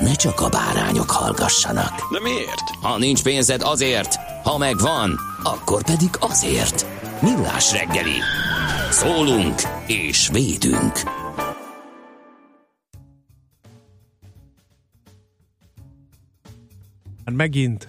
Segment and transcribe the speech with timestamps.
[0.00, 2.12] ne csak a bárányok hallgassanak.
[2.12, 2.70] De miért?
[2.82, 6.86] Ha nincs pénzed azért, ha megvan, akkor pedig azért.
[7.22, 8.18] Millás reggeli.
[8.90, 9.54] Szólunk
[9.86, 10.92] és védünk.
[17.24, 17.88] Hát megint,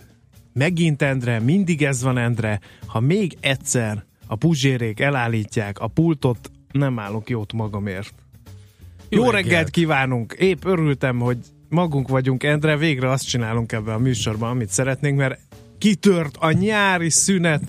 [0.54, 7.00] megint Endre, mindig ez van Endre, ha még egyszer a puzsérék elállítják a pultot, nem
[7.00, 8.14] állok jót magamért.
[9.10, 9.46] Jó, Jó reggelt.
[9.46, 10.34] reggelt kívánunk!
[10.40, 11.38] Épp örültem, hogy
[11.70, 15.40] magunk vagyunk, Endre, végre azt csinálunk ebben a műsorban, amit szeretnénk, mert
[15.78, 17.62] kitört a nyári szünet.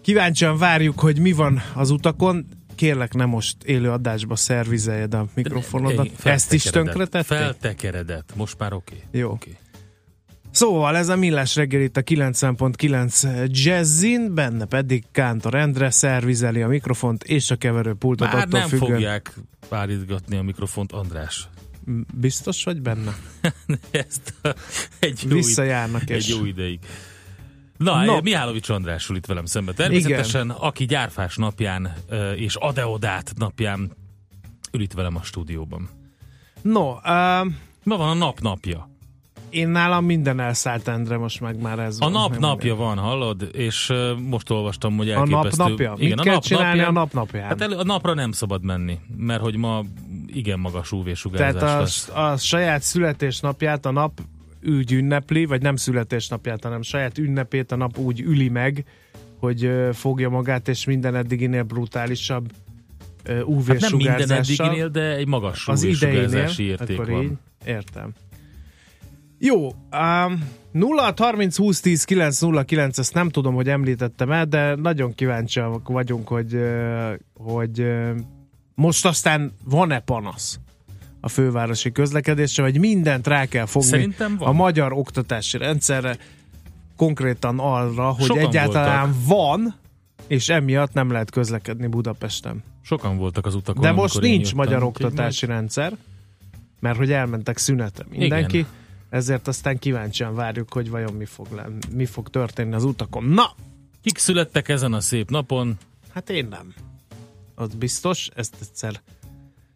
[0.00, 2.46] Kíváncsian várjuk, hogy mi van az utakon.
[2.74, 6.08] Kérlek, nem most élő adásba szervizeljed a mikrofonodat.
[6.24, 7.38] Ezt is tönkretették?
[7.38, 8.32] Feltekeredett.
[8.34, 8.94] Most már oké.
[8.94, 9.20] Okay.
[9.20, 9.30] Jó.
[9.30, 9.56] Okay.
[10.50, 16.68] Szóval ez a Millás reggel itt a 90.9 Jazzin, benne pedig Kántor Endre szervizeli a
[16.68, 18.90] mikrofont és a keverőpultot Már attól nem függően.
[18.90, 19.34] fogják
[19.68, 21.48] párítgatni a mikrofont, András.
[22.14, 23.16] Biztos vagy benne?
[23.90, 24.54] Ezt a,
[24.98, 26.78] egy jó Visszajárnak id- Egy jó ideig.
[27.76, 28.20] Na, no.
[28.20, 29.74] Mihálovics Andrásul itt velem szemben.
[29.74, 30.56] Természetesen, Igen.
[30.56, 31.94] aki gyárfás napján
[32.36, 33.92] és adeodát napján
[34.72, 35.88] ül itt velem a stúdióban.
[36.62, 37.00] No, uh,
[37.84, 38.90] Ma van a nap napja.
[39.52, 43.48] Én nálam minden elszállt, Endre, most meg már ez A nap napja van, hallod?
[43.52, 45.62] És uh, most olvastam, hogy elképesztő.
[45.62, 45.94] A nap napja?
[45.96, 47.46] Igen, Mit a kell nap csinálni napján, a nap napján?
[47.46, 49.82] Hát elő, a napra nem szabad menni, mert hogy ma
[50.26, 52.08] igen magas UV-sugárzás Tehát a, lesz.
[52.08, 54.20] a saját születésnapját a nap
[54.66, 58.84] úgy ünnepli, vagy nem születésnapját, hanem saját ünnepét a nap úgy üli meg,
[59.38, 62.52] hogy uh, fogja magát, és minden eddiginél brutálisabb
[63.28, 63.90] uh, UV-sugárzással.
[63.90, 67.22] Hát nem minden eddiginél, de egy magas UV-sugárzási érték van.
[67.22, 67.32] Így,
[67.64, 68.12] értem.
[69.44, 74.44] Jó, um, 0 30 20 10 9 0 9, ezt nem tudom, hogy említettem el,
[74.44, 76.58] de nagyon kíváncsiak vagyunk, hogy,
[77.34, 77.86] hogy
[78.74, 80.58] most aztán van-e panasz
[81.20, 86.16] a fővárosi közlekedésre, vagy mindent rá kell fogni a magyar oktatási rendszerre,
[86.96, 89.26] konkrétan arra, hogy Sokan egyáltalán voltak.
[89.26, 89.74] van,
[90.26, 92.62] és emiatt nem lehet közlekedni Budapesten.
[92.82, 93.82] Sokan voltak az utakon.
[93.82, 95.96] De most nincs magyar oktatási rendszer,
[96.80, 98.58] mert hogy elmentek szünetre mindenki.
[98.58, 98.80] Igen
[99.12, 103.24] ezért aztán kíváncsian várjuk, hogy vajon mi fog, lenni, mi fog történni az utakon.
[103.24, 103.54] Na!
[104.02, 105.78] Kik születtek ezen a szép napon?
[106.12, 106.74] Hát én nem.
[107.54, 109.00] Az biztos, ezt egyszer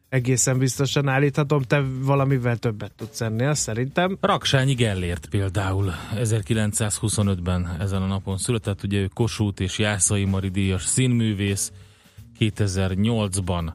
[0.09, 4.19] egészen biztosan állíthatom, te valamivel többet tudsz ennél, szerintem.
[4.21, 10.85] Raksányi Gellért például 1925-ben ezen a napon született, ugye ő Kossuth és Jászai Mari díjas
[10.85, 11.73] színművész,
[12.39, 13.73] 2008-ban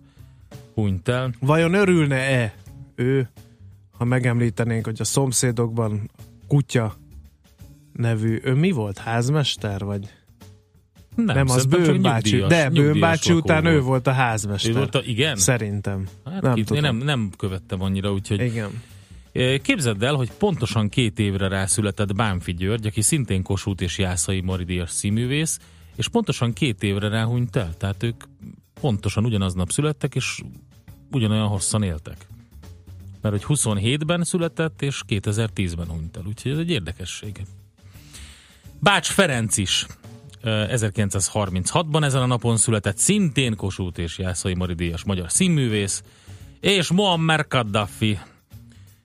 [0.73, 1.33] hunyt el.
[1.39, 2.53] Vajon örülne-e
[2.95, 3.29] ő
[4.01, 6.12] ha megemlítenénk, hogy a szomszédokban
[6.47, 6.95] kutya
[7.94, 8.97] nevű, ő mi volt?
[8.97, 10.07] Házmester, vagy?
[11.16, 13.75] Nem, nem az Bőnbácsi, de Bőnbácsi után volt.
[13.75, 14.72] ő volt a házmester.
[14.72, 15.35] Ő volt a, igen?
[15.35, 16.07] Szerintem.
[16.25, 16.84] Hát nem, tudom.
[16.84, 18.40] nem, nem követtem annyira, úgyhogy...
[18.41, 18.81] Igen.
[19.61, 24.90] Képzeld el, hogy pontosan két évre rászületett Bánfi György, aki szintén Kossuth és Jászai Maridias
[24.90, 25.59] színművész,
[25.95, 27.73] és pontosan két évre ráhunyt el.
[27.78, 28.23] Tehát ők
[28.81, 30.41] pontosan ugyanaznap születtek, és
[31.11, 32.29] ugyanolyan hosszan éltek
[33.21, 37.46] mert hogy 27-ben született, és 2010-ben hunyt el, úgyhogy ez egy érdekesség.
[38.79, 39.85] Bács Ferenc is
[40.43, 46.03] 1936-ban ezen a napon született, szintén Kossuth és Jászai Mari díjas magyar színművész,
[46.59, 48.19] és Muammar Gaddafi,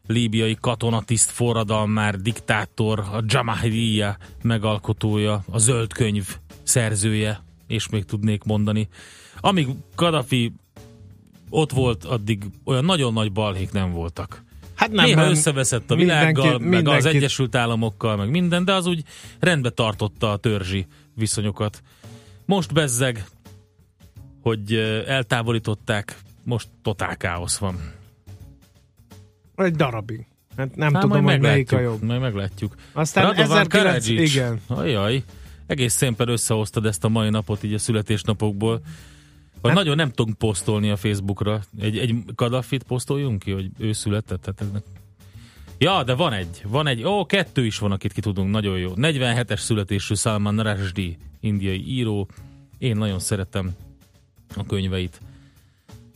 [0.07, 8.89] líbiai katonatiszt forradalmár, diktátor, a Jamahiriya megalkotója, a zöld könyv szerzője, és még tudnék mondani.
[9.41, 10.53] Amíg Gaddafi
[11.51, 14.45] ott volt, addig olyan nagyon nagy balhék nem voltak.
[14.75, 16.99] Hát nem, Néha nem, összeveszett a világgal, mindenki, meg mindenki.
[16.99, 19.03] az Egyesült Államokkal, meg minden, de az úgy
[19.41, 21.83] rendbe tartotta a törzsi viszonyokat.
[22.45, 23.25] Most bezzeg,
[24.43, 24.73] hogy
[25.07, 27.93] eltávolították, most totál káosz van.
[29.55, 30.27] Egy darabig.
[30.57, 32.03] Hát nem Hát tudom, hogy melyik a jobb.
[32.03, 32.75] majd meglátjuk.
[32.93, 33.83] Aztán Radovan 1900...
[33.83, 34.35] Karadzsics.
[34.35, 34.61] Igen.
[34.67, 35.23] Ajaj,
[35.67, 38.81] egész szépen összehoztad ezt a mai napot így a születésnapokból.
[39.63, 41.61] Hát- nagyon nem tudunk posztolni a Facebookra.
[41.81, 44.45] Egy, egy Kadafit posztoljunk ki, hogy ő született?
[44.47, 44.81] Hát ez ne-
[45.79, 48.93] Ja, de van egy, van egy, ó, kettő is van, akit ki tudunk, nagyon jó.
[48.97, 52.29] 47-es születésű Salman Rushdie, indiai író.
[52.79, 53.77] Én nagyon szeretem
[54.57, 55.21] a könyveit.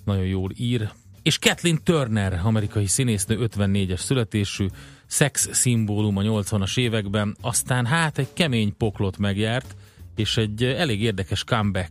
[0.04, 0.90] Nagyon jól ír.
[1.22, 4.66] És Kathleen Turner, amerikai színésznő, 54-es születésű,
[5.06, 9.76] szex szimbólum a 80-as években, aztán hát egy kemény poklot megjárt,
[10.16, 11.90] és egy eh, elég érdekes comeback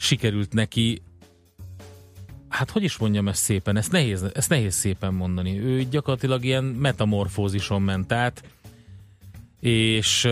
[0.00, 1.02] sikerült neki
[2.50, 5.58] hát hogy is mondjam ezt szépen, ezt nehéz, ezt nehéz szépen mondani.
[5.58, 8.42] Ő gyakorlatilag ilyen metamorfózison ment át,
[9.60, 10.28] és,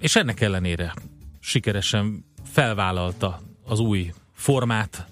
[0.00, 0.94] és ennek ellenére
[1.40, 5.06] sikeresen felvállalta az új formát,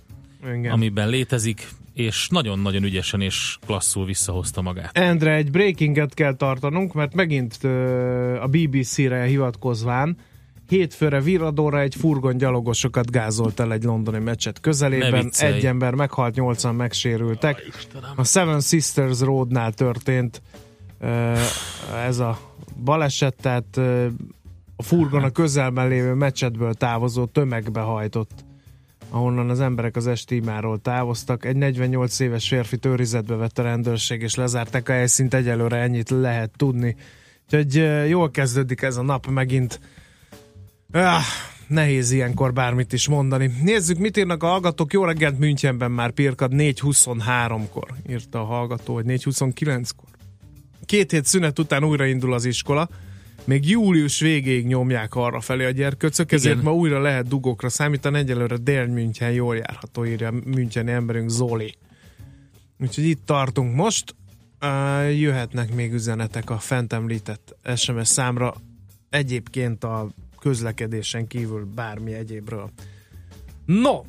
[0.44, 0.72] Igen.
[0.72, 4.98] amiben létezik, és nagyon-nagyon ügyesen és klasszul visszahozta magát.
[4.98, 7.64] Endre, egy breakinget kell tartanunk, mert megint
[8.40, 10.16] a BBC-re hivatkozván
[10.70, 15.30] hétfőre Viradóra egy furgon gyalogosokat gázolt el egy londoni meccset Ne közelében.
[15.38, 17.62] Egy ember meghalt, nyolcan megsérültek.
[18.16, 20.42] A Seven Sisters Roadnál történt
[22.04, 22.38] ez a
[22.84, 23.76] baleset, tehát
[24.76, 28.30] a furgon a közelben lévő meccsetből távozó tömegbe hajtott
[29.10, 31.44] ahonnan az emberek az esti imáról távoztak.
[31.44, 36.50] Egy 48 éves férfi őrizetbe vett a rendőrség, és lezárták a helyszínt, egyelőre ennyit lehet
[36.56, 36.96] tudni.
[37.44, 37.74] Úgyhogy
[38.08, 39.80] jól kezdődik ez a nap megint.
[40.92, 41.22] Ah,
[41.66, 43.50] nehéz ilyenkor bármit is mondani.
[43.62, 44.92] Nézzük, mit írnak a hallgatók.
[44.92, 50.08] Jó reggelt Münchenben már pirkad 4.23-kor, írta a hallgató, vagy 4.29-kor.
[50.86, 52.88] Két hét szünet után újraindul az iskola.
[53.44, 56.66] Még július végéig nyomják arra felé a gyerköcök, ezért Igen.
[56.66, 58.18] ma újra lehet dugókra számítani.
[58.18, 61.74] Egyelőre dél München jól járható, írja Müncheni emberünk Zoli.
[62.78, 64.14] Úgyhogy itt tartunk most.
[65.16, 68.54] Jöhetnek még üzenetek a fent említett SMS számra.
[69.10, 70.10] Egyébként a
[70.40, 72.70] közlekedésen kívül bármi egyébről.
[73.64, 74.00] No,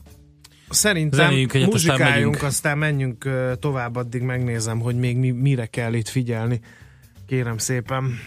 [0.69, 2.49] szerintem Zenéljünk egyet, aztán muzsikáljunk, megyünk.
[2.51, 3.29] aztán menjünk
[3.59, 6.59] tovább, addig megnézem, hogy még mi, mire kell itt figyelni.
[7.27, 8.19] Kérem szépen.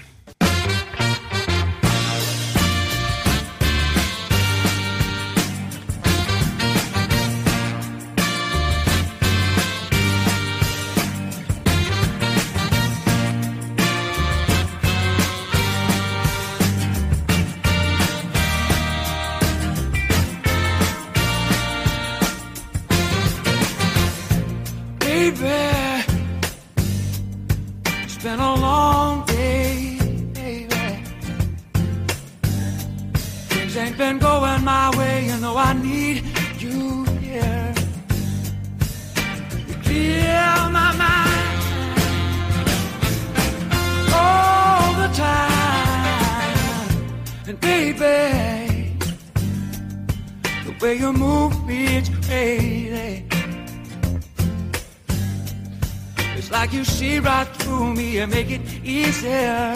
[58.82, 59.73] Easier.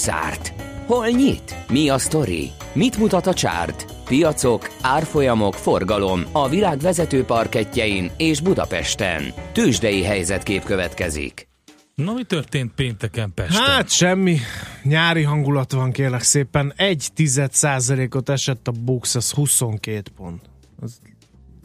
[0.00, 0.52] Zárt?
[0.86, 1.56] Hol nyit?
[1.68, 2.50] Mi a sztori?
[2.72, 3.94] Mit mutat a csárt?
[4.04, 9.22] Piacok, árfolyamok, forgalom a világ vezető parketjein és Budapesten.
[9.52, 11.48] Tősdei helyzetkép következik.
[11.94, 13.62] Na, mi történt pénteken Pesten?
[13.64, 14.38] Hát semmi.
[14.82, 16.72] Nyári hangulat van kérlek szépen.
[16.76, 20.40] Egy tized százalékot esett a Bux, az 22 pont.
[20.80, 20.98] Az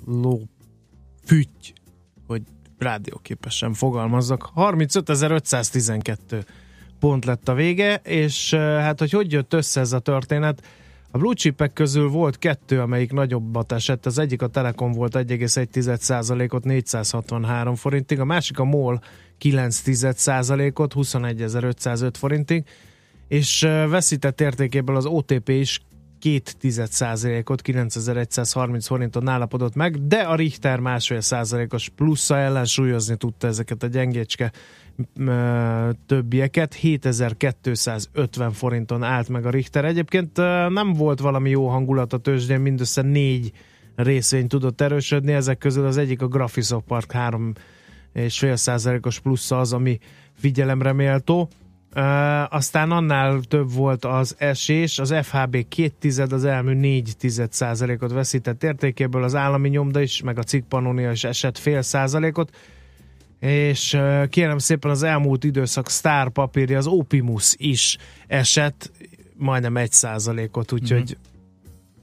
[0.06, 0.42] ló
[1.26, 1.74] fütty,
[2.28, 2.42] hogy
[2.78, 4.52] rádióképesen fogalmazzak.
[4.56, 6.44] 35.512
[7.00, 10.62] pont lett a vége, és hát hogy hogy jött össze ez a történet?
[11.12, 14.06] A blue chipek közül volt kettő, amelyik nagyobbat esett.
[14.06, 19.02] Az egyik a Telekom volt 1,1%-ot 463 forintig, a másik a MOL
[19.42, 22.64] 9%-ot 21.505 forintig,
[23.28, 25.82] és veszített értékéből az OTP is
[26.22, 33.88] 2%-ot 9130 forinton állapodott meg, de a Richter másfél százalékos plusza ellensúlyozni tudta ezeket a
[33.88, 34.52] gyengécske
[36.06, 36.74] többieket.
[36.74, 39.86] 7250 forinton állt meg a Richter.
[39.86, 40.38] Egyébként
[40.70, 43.52] nem volt valami jó hangulat a tőzsdén, mindössze négy
[43.96, 47.54] részvény tudott erősödni, ezek közül az egyik a Graphisoft Park 3
[48.14, 50.00] és fél százalékos plusza az, ami
[50.34, 51.50] figyelemre méltó.
[52.50, 58.12] Aztán annál több volt az esés, az FHB két tized, az elmű négy tized százalékot
[58.12, 62.56] veszített értékéből, az állami nyomda is, meg a cikk Pannonia is esett fél százalékot,
[63.40, 63.98] és
[64.30, 68.92] kérem szépen az elmúlt időszak sztár papírja, az Opimus is esett
[69.38, 71.18] majdnem egy százalékot, úgyhogy uh-huh.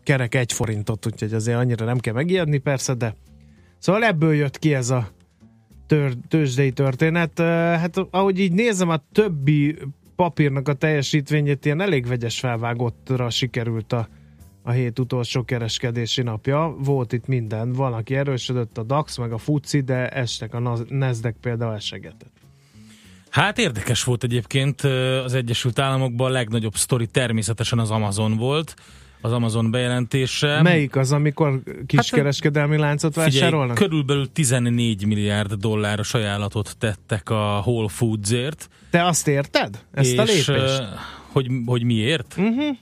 [0.05, 3.15] kerek egy forintot, úgyhogy azért annyira nem kell megijedni persze, de
[3.79, 5.09] szóval ebből jött ki ez a
[5.87, 7.39] tör, tőzsdei történet.
[7.79, 9.77] Hát ahogy így nézem, a többi
[10.17, 14.09] papírnak a teljesítményét ilyen elég vegyes felvágottra sikerült a,
[14.63, 16.77] a hét utolsó kereskedési napja.
[16.79, 17.73] Volt itt minden.
[17.73, 22.33] Van, aki erősödött a DAX, meg a FUCI, de estek a Nasdaq például esegetett.
[23.31, 24.81] Hát érdekes volt egyébként
[25.25, 28.75] az Egyesült Államokban a legnagyobb sztori természetesen az Amazon volt
[29.23, 30.63] az Amazon bejelentése.
[30.63, 33.75] Melyik az, amikor kiskereskedelmi hát, láncot vásárolnak?
[33.75, 38.69] körülbelül 14 milliárd dolláros ajánlatot tettek a Whole Foodsért.
[38.91, 39.85] Te azt érted?
[39.93, 40.83] Ezt és, a lépést?
[41.33, 42.35] Hogy, hogy miért?
[42.39, 42.77] Uh-huh.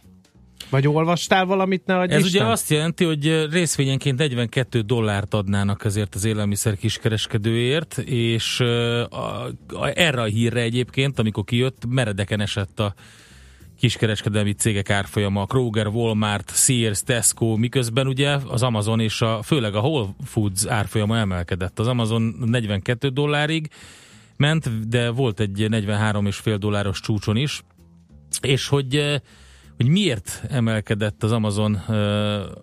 [0.71, 2.43] Vagy olvastál valamit, ne Ez Isten?
[2.43, 9.53] ugye azt jelenti, hogy részvényenként 42 dollárt adnának ezért az élelmiszer kiskereskedőért, és a, a,
[9.95, 12.95] erre a hírre egyébként, amikor kijött, meredeken esett a
[13.79, 19.81] kiskereskedelmi cégek árfolyama, Kroger, Walmart, Sears, Tesco, miközben ugye az Amazon és a, főleg a
[19.81, 21.79] Whole Foods árfolyama emelkedett.
[21.79, 23.69] Az Amazon 42 dollárig
[24.37, 27.63] ment, de volt egy 43,5 dolláros csúcson is,
[28.41, 29.21] és hogy
[29.81, 31.83] hogy miért emelkedett az Amazon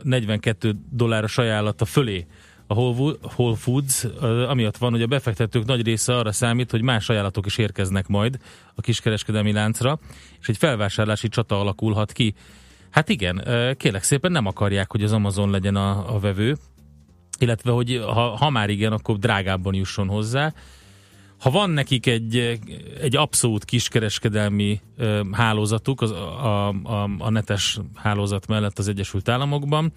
[0.04, 2.26] 42 eh, dolláros ajánlata fölé
[2.68, 4.04] a Whole Foods,
[4.48, 8.38] amiatt van, hogy a befektetők nagy része arra számít, hogy más ajánlatok is érkeznek majd
[8.76, 10.00] a kiskereskedelmi láncra,
[10.40, 12.34] és egy felvásárlási csata alakulhat ki.
[12.90, 13.44] Hát igen,
[13.78, 16.58] kérlek szépen nem akarják, hogy az Amazon legyen a, a vevő,
[17.40, 20.54] illetve hogy ha, ha már igen, akkor drágábban jusson hozzá.
[21.40, 22.60] Ha van nekik egy,
[23.02, 24.80] egy abszolút kiskereskedelmi
[25.32, 29.92] hálózatuk az, a, a, a netes hálózat mellett az Egyesült Államokban,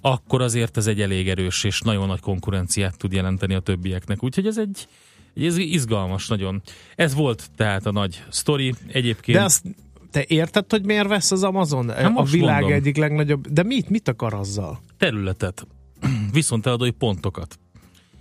[0.00, 4.22] akkor azért ez egy elég erős és nagyon nagy konkurenciát tud jelenteni a többieknek.
[4.22, 4.88] Úgyhogy ez egy,
[5.34, 6.62] ez izgalmas nagyon.
[6.96, 8.74] Ez volt tehát a nagy sztori.
[8.92, 9.38] Egyébként...
[9.38, 9.64] De azt
[10.10, 11.90] te érted, hogy miért vesz az Amazon?
[11.90, 12.78] Hát a világ mondom.
[12.78, 13.48] egyik legnagyobb...
[13.48, 14.80] De mit, mit akar azzal?
[14.98, 15.66] Területet.
[16.32, 17.58] Viszont eladói pontokat.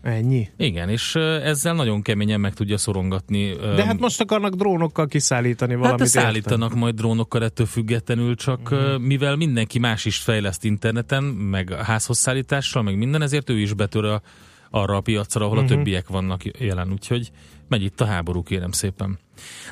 [0.07, 0.49] Ennyi?
[0.57, 3.55] Igen, és ezzel nagyon keményen meg tudja szorongatni.
[3.55, 5.99] De hát most akarnak drónokkal kiszállítani valamit.
[5.99, 8.99] Hát szállítanak majd drónokkal ettől függetlenül, csak uh-huh.
[8.99, 14.05] mivel mindenki más is fejleszt interneten, meg házhoz szállítással, meg minden, ezért ő is betör
[14.05, 14.21] a,
[14.69, 15.71] arra a piacra, ahol uh-huh.
[15.71, 16.91] a többiek vannak jelen.
[16.91, 17.31] Úgyhogy
[17.67, 19.19] megy itt a háború, kérem szépen.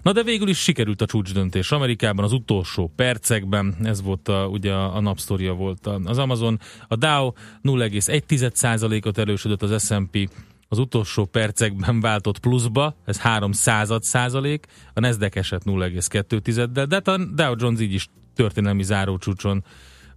[0.01, 4.73] Na de végül is sikerült a csúcsdöntés Amerikában az utolsó percekben, ez volt a, ugye
[4.73, 6.59] a, a napsztoria volt az Amazon.
[6.87, 7.31] A Dow
[7.63, 10.29] 0,1%-ot erősödött az S&P
[10.67, 17.07] az utolsó percekben váltott pluszba, ez 3 század százalék, a Nasdaq esett 0,2-del, de hát
[17.07, 19.63] a Dow Jones így is történelmi zárócsúcson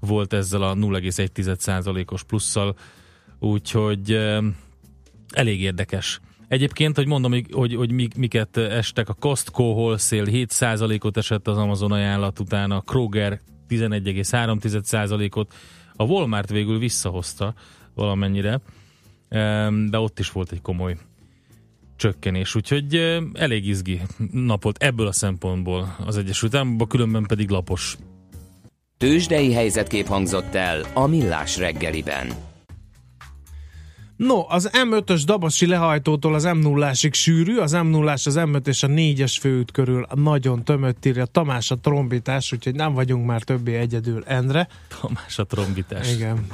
[0.00, 2.76] volt ezzel a 0,1 százalékos plusszal,
[3.38, 4.42] úgyhogy eh,
[5.32, 6.20] elég érdekes.
[6.48, 11.92] Egyébként, hogy mondom, hogy, hogy, hogy miket estek, a Costco Wholesale 7%-ot esett az Amazon
[11.92, 15.54] ajánlat után, a Kroger 11,3%-ot,
[15.96, 17.54] a Walmart végül visszahozta
[17.94, 18.60] valamennyire,
[19.88, 20.96] de ott is volt egy komoly
[21.96, 24.00] csökkenés, úgyhogy elég izgi
[24.32, 27.96] nap volt ebből a szempontból az Egyesült Államokban, különben pedig lapos.
[28.96, 32.47] Tőzsdei helyzetkép hangzott el a Millás reggeliben.
[34.18, 39.36] No, az M5-ös Dabasi lehajtótól az M0-ásig sűrű, az M0-ás, az M5 és a 4-es
[39.40, 44.68] főút körül nagyon tömött írja Tamás a trombitás, úgyhogy nem vagyunk már többé egyedül Endre.
[45.00, 46.14] Tamás a trombitás.
[46.14, 46.46] Igen.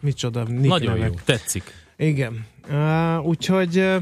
[0.00, 1.08] Micsoda Nick Nagyon nevek.
[1.08, 1.62] jó, tetszik.
[1.96, 2.46] Igen.
[2.70, 3.96] Uh, úgyhogy uh,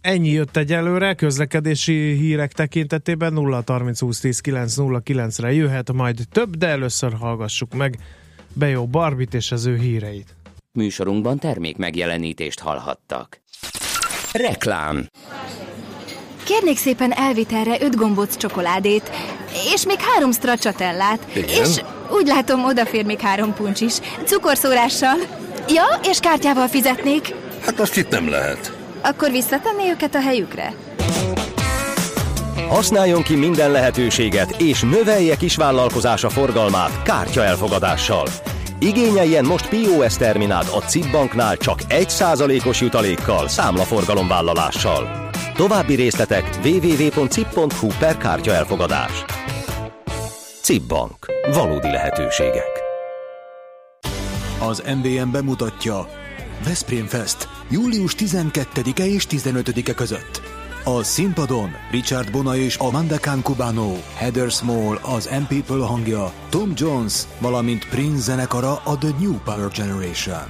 [0.00, 6.20] ennyi jött egyelőre közlekedési hírek tekintetében 0 30 20 10 9 0 9-re jöhet majd
[6.30, 7.98] több, de először hallgassuk meg
[8.52, 10.34] Bejó Barbit és az ő híreit.
[10.72, 13.40] Műsorunkban termék megjelenítést hallhattak.
[14.32, 15.06] Reklám.
[16.44, 19.10] Kérnék szépen elvitelre öt gombóc csokoládét,
[19.74, 21.26] és még három stracciatellát.
[21.34, 23.94] És úgy látom, odafér még három puncs is.
[24.24, 25.16] Cukorszórással.
[25.68, 27.34] Ja, és kártyával fizetnék.
[27.64, 28.76] Hát azt itt nem lehet.
[29.02, 30.74] Akkor visszatenné őket a helyükre?
[32.68, 38.26] Használjon ki minden lehetőséget, és növelje kisvállalkozása forgalmát kártya elfogadással.
[38.82, 45.28] Igényeljen most POS terminált a CIP banknál csak 1%-os jutalékkal, számlaforgalomvállalással.
[45.54, 49.24] További részletek www.cip.hu per kártya elfogadás.
[50.62, 51.26] CIP Bank.
[51.52, 52.82] Valódi lehetőségek.
[54.60, 56.08] Az MVM bemutatja
[56.64, 60.49] Veszprém Fest július 12-e és 15-e között.
[60.84, 66.72] A színpadon Richard Bona és Amanda Khan Cubano, Heather Small az M People hangja, Tom
[66.74, 70.48] Jones, valamint Prince zenekara a The New Power Generation.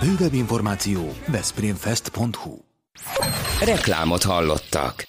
[0.00, 2.58] Bővebb információ veszprémfest.hu
[3.64, 5.04] Reklámot hallottak.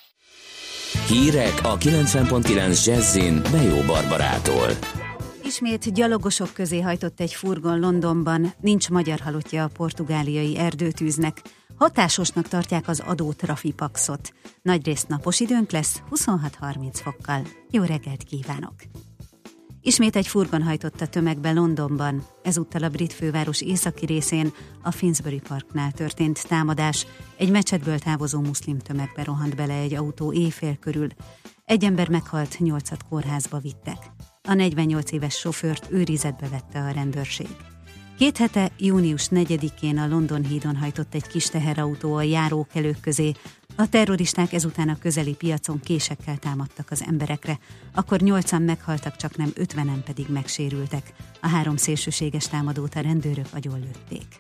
[1.08, 4.70] Hírek a 90.9 Jazzin Bejó Barbarától.
[5.44, 11.42] Ismét gyalogosok közé hajtott egy furgon Londonban, nincs magyar halottja a portugáliai erdőtűznek.
[11.78, 14.34] Hatásosnak tartják az adó trafipaxot.
[14.62, 17.42] Nagyrészt napos időnk lesz, 26-30 fokkal.
[17.70, 18.74] Jó reggelt kívánok!
[19.82, 25.42] Ismét egy furgon hajtott a tömegbe Londonban, ezúttal a brit főváros északi részén, a Finsbury
[25.48, 27.06] Parknál történt támadás.
[27.38, 31.08] Egy mecsetből távozó muszlim tömegbe rohant bele egy autó éjfél körül.
[31.66, 33.98] Egy ember meghalt, nyolcat kórházba vittek.
[34.44, 37.50] A 48 éves sofőrt őrizetbe vette a rendőrség.
[38.18, 43.32] Két hete, június 4-én a London hídon hajtott egy kis teherautó a járókelők közé.
[43.76, 47.60] A terroristák ezután a közeli piacon késekkel támadtak az emberekre.
[47.94, 51.14] Akkor nyolcan meghaltak, csak nem ötvenen pedig megsérültek.
[51.42, 54.40] A három szélsőséges támadót a rendőrök agyonlőtték.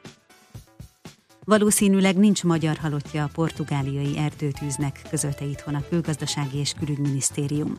[1.43, 7.75] Valószínűleg nincs magyar halottja a portugáliai erdőtűznek, közölte itthon a Külgazdasági és Külügyminisztérium.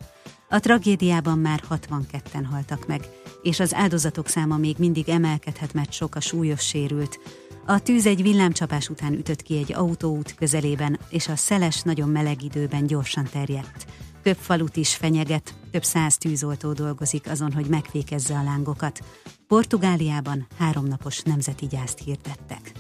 [0.50, 3.08] A tragédiában már 62-en haltak meg,
[3.42, 7.18] és az áldozatok száma még mindig emelkedhet, mert sok a súlyos sérült.
[7.66, 12.42] A tűz egy villámcsapás után ütött ki egy autóút közelében, és a szeles, nagyon meleg
[12.42, 13.87] időben gyorsan terjedt.
[14.22, 19.00] Több falut is fenyeget, több száz tűzoltó dolgozik azon, hogy megfékezze a lángokat.
[19.48, 22.72] Portugáliában háromnapos nemzeti gyászt hirdettek.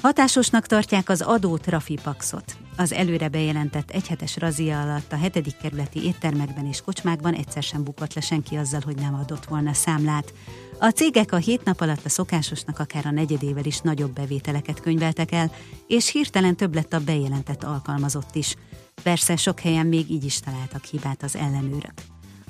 [0.00, 2.56] Hatásosnak tartják az adó trafipaxot.
[2.76, 8.14] Az előre bejelentett egyhetes razia alatt a hetedik kerületi éttermekben és kocsmákban egyszer sem bukott
[8.14, 10.32] le senki azzal, hogy nem adott volna számlát.
[10.78, 15.32] A cégek a hét nap alatt a szokásosnak akár a negyedével is nagyobb bevételeket könyveltek
[15.32, 15.50] el,
[15.86, 18.56] és hirtelen több lett a bejelentett alkalmazott is.
[19.02, 21.94] Persze sok helyen még így is találtak hibát az ellenőrök.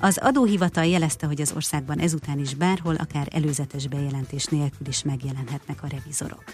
[0.00, 5.82] Az adóhivatal jelezte, hogy az országban ezután is bárhol, akár előzetes bejelentés nélkül is megjelenhetnek
[5.82, 6.44] a revizorok.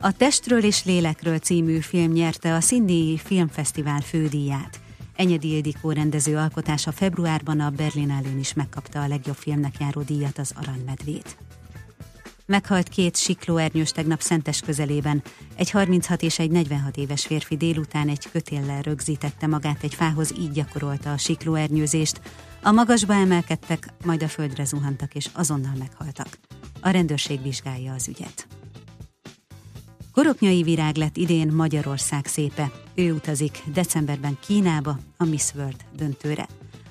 [0.00, 4.80] A Testről és Lélekről című film nyerte a Szindíi Filmfesztivál fődíját.
[5.16, 10.52] Enyedi Ildikó rendező alkotása februárban a Berlinálőn is megkapta a legjobb filmnek járó díjat, az
[10.60, 11.36] Aranymedvét.
[12.46, 15.22] Meghalt két siklóernyős tegnap Szentes közelében.
[15.56, 20.50] Egy 36 és egy 46 éves férfi délután egy kötéllel rögzítette magát egy fához, így
[20.50, 22.20] gyakorolta a siklóernyőzést.
[22.62, 26.28] A magasba emelkedtek, majd a földre zuhantak és azonnal meghaltak.
[26.80, 28.57] A rendőrség vizsgálja az ügyet.
[30.18, 32.70] Koroknyai virág lett idén Magyarország szépe.
[32.94, 36.46] Ő utazik decemberben Kínába a Miss World döntőre.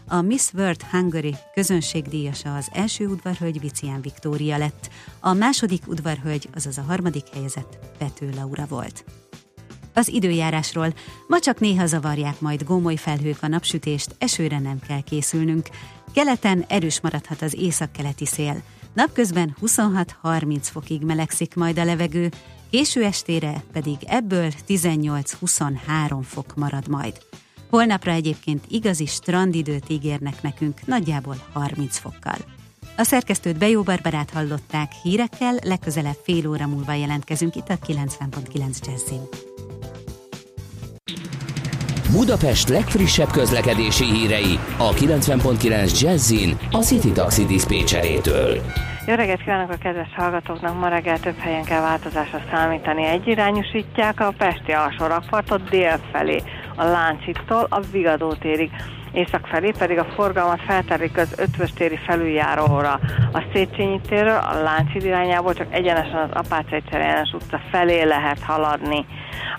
[0.08, 6.78] A Miss World Hungary közönségdíjasa az első udvarhölgy Vicián Viktória lett, a második udvarhölgy, azaz
[6.78, 9.06] a harmadik helyezett Pető Laura volt.
[9.94, 10.94] Az időjárásról
[11.28, 15.70] ma csak néha zavarják majd gomoly felhők a napsütést, esőre nem kell készülnünk.
[16.14, 18.62] Keleten erős maradhat az északkeleti szél.
[18.94, 22.30] Napközben 26-30 fokig melegszik majd a levegő,
[22.70, 27.18] késő estére pedig ebből 18-23 fok marad majd.
[27.70, 32.38] Holnapra egyébként igazi strandidőt ígérnek nekünk, nagyjából 30 fokkal.
[32.98, 39.22] A szerkesztőt Bejó Barbarát hallották, hírekkel legközelebb fél óra múlva jelentkezünk itt a 90.9 Jazzin.
[42.12, 48.62] Budapest legfrissebb közlekedési hírei a 90.9 Jazzin a City Taxi Dispécsejétől.
[49.08, 50.80] Jó reggelt kívánok a kedves hallgatóknak!
[50.80, 53.06] Ma reggel több helyen kell változásra számítani.
[53.06, 56.42] Egyirányosítják a Pesti alsórakpartot dél felé,
[56.76, 58.72] a Láncittól a Vigadó térig.
[59.12, 63.00] Észak felé pedig a forgalmat felterik az Ötvös téri felüljáróra.
[63.34, 69.06] A Széchenyi térről a Láncid irányából csak egyenesen az Apácai Cserénes utca felé lehet haladni.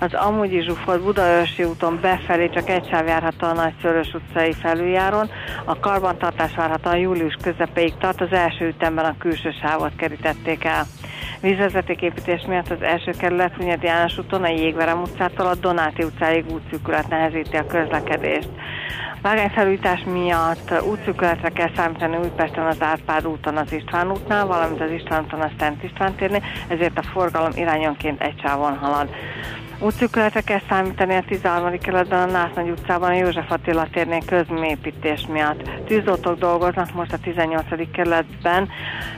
[0.01, 5.31] Az amúgy zsúfolt Budaörsi úton befelé csak egy sáv járható a Nagy Szörös utcai felüljáron.
[5.65, 10.85] A karbantartás várhatóan július közepéig tart, az első ütemben a külső sávot kerítették el.
[11.41, 17.09] Vízvezetéképítés miatt az első kerület Hunyadi János úton a Jégverem utcától a Donáti utcáig útszűkület
[17.09, 18.49] nehezíti a közlekedést.
[19.23, 25.25] Vágányfelújítás miatt útszűkületre kell számítani Újpesten az Árpád úton az István útnál, valamint az István
[25.25, 29.09] úton a Szent István térnél, ezért a forgalom irányonként egy sávon halad.
[29.81, 31.79] Útszűkületre kell számítani a 13.
[31.79, 35.71] kerületben a Násznagy utcában a József Attila térnél közmépítés miatt.
[35.87, 37.91] Tűzoltók dolgoznak most a 18.
[37.93, 38.69] kerületben,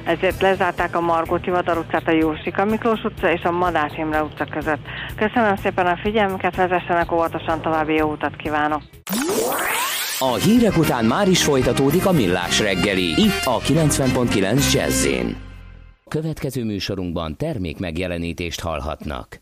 [0.04, 4.44] ezért lezárták a Margóti Vadar utcát a Jósika Miklós utca és a Madách Imre utca
[4.44, 4.86] között.
[5.16, 8.82] Köszönöm szépen a figyelmüket, vezessenek óvatosan további jó utat kívánok!
[10.18, 15.06] A hírek után már is folytatódik a millás reggeli, itt a 90.9 jazz
[16.10, 19.40] Következő műsorunkban termék megjelenítést hallhatnak.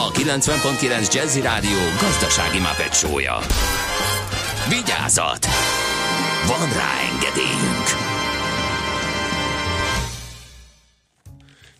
[0.00, 3.36] a 90.9 Jazzy Rádió gazdasági mapetsója.
[4.68, 5.46] Vigyázat!
[6.46, 7.86] Van rá engedélyünk!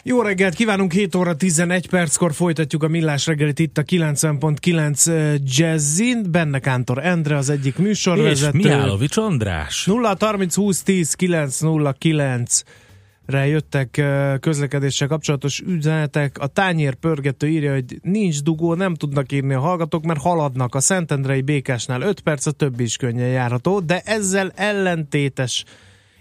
[0.03, 6.31] Jó reggelt kívánunk, 7 óra 11 perckor folytatjuk a Millás reggelit itt a 90.9 Jazzin,
[6.31, 8.59] benne Kántor Endre az egyik műsorvezető.
[8.59, 9.85] És Mihálovics András.
[9.85, 12.88] 0 30 20 10 909 re
[13.29, 14.03] jöttek
[14.41, 16.39] közlekedéssel kapcsolatos üzenetek.
[16.39, 20.81] A tányér pörgető írja, hogy nincs dugó, nem tudnak írni a hallgatók, mert haladnak a
[20.81, 25.65] Szentendrei Békásnál 5 perc, a többi is könnyen járható, de ezzel ellentétes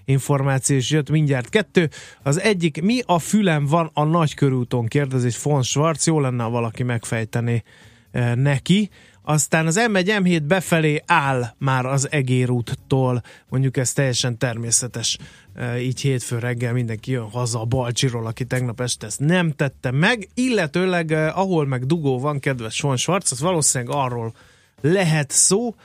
[0.06, 1.90] információ is jött mindjárt kettő.
[2.24, 6.84] Az egyik, mi a fülem van a nagykörúton, kérdezi Fon Schwarz, jó lenne, ha valaki
[6.84, 7.64] megfejteni
[8.36, 8.90] neki.
[9.22, 15.18] Aztán az M1 M7 befelé áll már az Egér úttól, mondjuk ez teljesen természetes.
[15.80, 20.30] Így hétfő reggel mindenki jön haza a Balcsiról, aki tegnap este ezt nem tette meg,
[20.34, 24.34] illetőleg ahol meg dugó van, kedves Von Schwarz, az valószínűleg arról
[24.82, 25.76] lehet szó,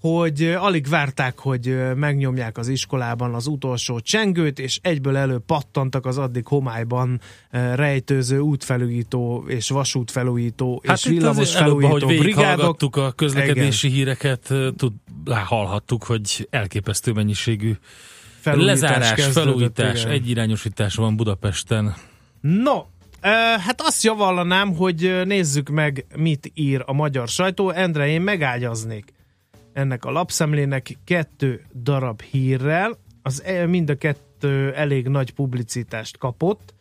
[0.00, 6.18] hogy alig várták, hogy megnyomják az iskolában az utolsó csengőt, és egyből elő pattantak az
[6.18, 12.96] addig homályban rejtőző útfelújító és vasútfelújító hát és villamos felújító előbb, hogy brigádok.
[12.96, 13.98] a közlekedési Igen.
[13.98, 14.92] híreket, tud,
[15.26, 17.72] hallhattuk, hogy elképesztő mennyiségű
[18.40, 20.12] felújítás lezárás, felújítás, igen.
[20.12, 21.94] egyirányosítás van Budapesten.
[22.40, 22.82] No,
[23.66, 27.70] Hát azt javallanám, hogy nézzük meg, mit ír a magyar sajtó.
[27.70, 29.12] Endre, én megágyaznék
[29.72, 32.98] ennek a lapszemlének kettő darab hírrel.
[33.22, 36.74] Az e, mind a kettő elég nagy publicitást kapott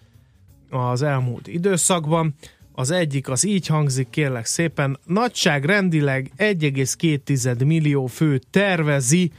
[0.69, 2.35] az elmúlt időszakban.
[2.71, 9.31] Az egyik az így hangzik, kérlek szépen, nagyságrendileg 1,2 millió fő tervezi,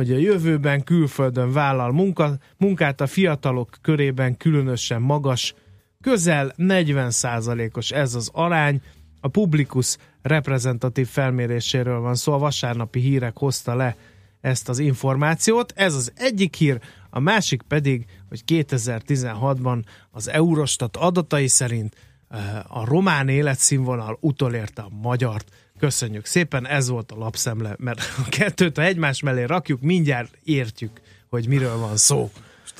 [0.00, 5.54] hogy a jövőben külföldön vállal munka, munkát a fiatalok körében különösen magas,
[6.00, 8.80] közel 40%-os ez az arány,
[9.20, 13.96] a Publikus reprezentatív felméréséről van szó, a vasárnapi hírek hozta le
[14.40, 15.72] ezt az információt.
[15.76, 21.94] Ez az egyik hír, a másik pedig, hogy 2016-ban az Eurostat adatai szerint
[22.28, 25.48] eh, a román életszínvonal utolérte a magyart.
[25.80, 31.00] Köszönjük szépen, ez volt a lapszemle, mert a kettőt, ha egymás mellé rakjuk, mindjárt értjük,
[31.28, 32.30] hogy miről van szó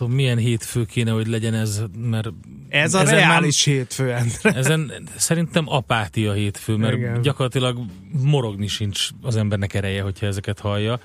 [0.00, 2.28] tudom, milyen hétfő kéne, hogy legyen ez, mert...
[2.68, 4.58] Ez a reális már, hétfő, Endre.
[4.58, 7.22] Ezen szerintem apátia hétfő, mert Igen.
[7.22, 7.78] gyakorlatilag
[8.22, 11.00] morogni sincs az embernek ereje, hogyha ezeket hallja.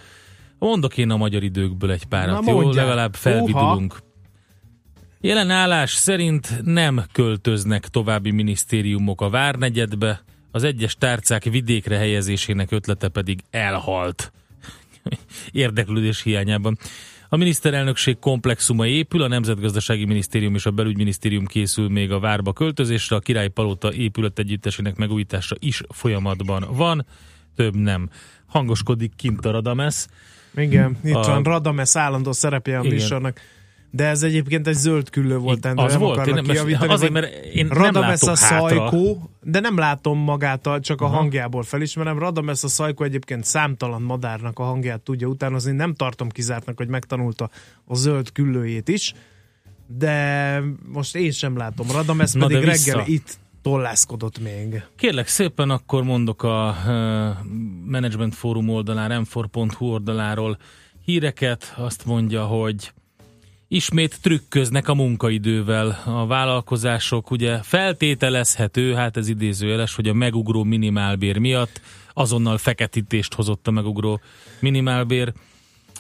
[0.60, 2.72] Mondok én a magyar időkből egy párat, Na, jó?
[2.72, 3.98] Legalább felvidulunk.
[5.22, 10.24] Jelen állás szerint nem költöznek további minisztériumok a Várnegyedbe,
[10.56, 14.32] az egyes tárcák vidékre helyezésének ötlete pedig elhalt.
[15.52, 16.78] Érdeklődés hiányában.
[17.30, 23.16] A miniszterelnökség komplexuma épül, a Nemzetgazdasági Minisztérium és a Belügyminisztérium készül még a várba költözésre,
[23.16, 27.06] a Király Palota épület együttesének megújítása is folyamatban van,
[27.56, 28.10] több nem.
[28.46, 30.10] Hangoskodik kint a Radamesz.
[30.56, 31.22] Igen, itt a...
[31.22, 33.40] van Radamesz állandó szerepje a műsornak.
[33.96, 37.12] De ez egyébként egy zöld küllő volt, Endre, az nem volt, én nem, kijavítani, azért,
[37.12, 41.16] mert én Radamesz nem a szajkó, de nem látom magát, csak a Aha.
[41.16, 42.20] hangjából felismerem.
[42.20, 47.50] Radamesz a szajkó egyébként számtalan madárnak a hangját tudja utánozni, nem tartom kizártnak, hogy megtanulta
[47.86, 49.14] a zöld küllőjét is,
[49.88, 51.88] de most én sem látom.
[51.92, 54.84] Radamesz Na pedig reggel itt tollászkodott még.
[54.96, 56.92] Kérlek szépen, akkor mondok a uh,
[57.86, 60.58] Management Forum oldalán, m4.hu oldaláról
[61.06, 61.74] híreket.
[61.78, 62.94] Azt mondja, hogy
[63.68, 66.02] ismét trükköznek a munkaidővel.
[66.06, 71.82] A vállalkozások ugye feltételezhető, hát ez idézőjeles, hogy a megugró minimálbér miatt
[72.14, 74.20] azonnal feketítést hozott a megugró
[74.60, 75.34] minimálbér.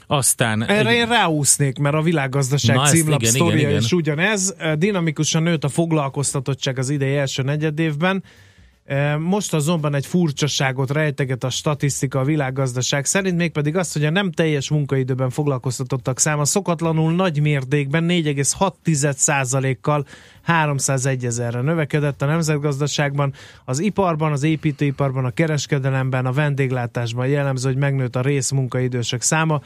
[0.08, 0.64] Aztán...
[0.64, 0.96] Erre egy...
[0.96, 3.82] én ráúsznék, mert a világgazdaság Na, címlap igen, sztoria igen, igen.
[3.82, 4.56] is ugyanez.
[4.78, 8.24] Dinamikusan nőtt a foglalkoztatottság az idei első negyedévben.
[9.20, 14.32] Most azonban egy furcsaságot rejteget a statisztika a világgazdaság szerint, mégpedig azt, hogy a nem
[14.32, 20.06] teljes munkaidőben foglalkoztatottak száma szokatlanul nagy mértékben 4,6%-kal
[20.42, 23.34] 301 ezerre növekedett a nemzetgazdaságban.
[23.66, 29.62] Az iparban, az építőiparban, a kereskedelemben, a vendéglátásban jellemző, hogy megnőtt a részmunkaidősök száma.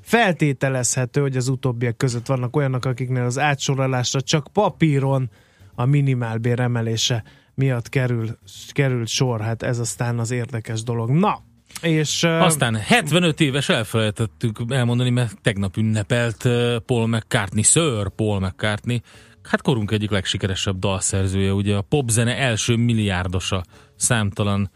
[0.00, 5.30] Feltételezhető, hogy az utóbbiak között vannak olyanok, akiknél az átsorolásra csak papíron
[5.74, 7.24] a minimálbér emelése
[7.60, 8.38] miatt kerül,
[8.70, 9.40] került sor.
[9.40, 11.10] Hát ez aztán az érdekes dolog.
[11.10, 11.42] Na,
[11.82, 12.22] és...
[12.22, 16.48] Aztán 75 éves elfelejtettük elmondani, mert tegnap ünnepelt
[16.86, 19.02] Paul McCartney, Sir Paul McCartney,
[19.42, 23.64] hát korunk egyik legsikeresebb dalszerzője, ugye a popzene első milliárdosa,
[23.96, 24.70] számtalan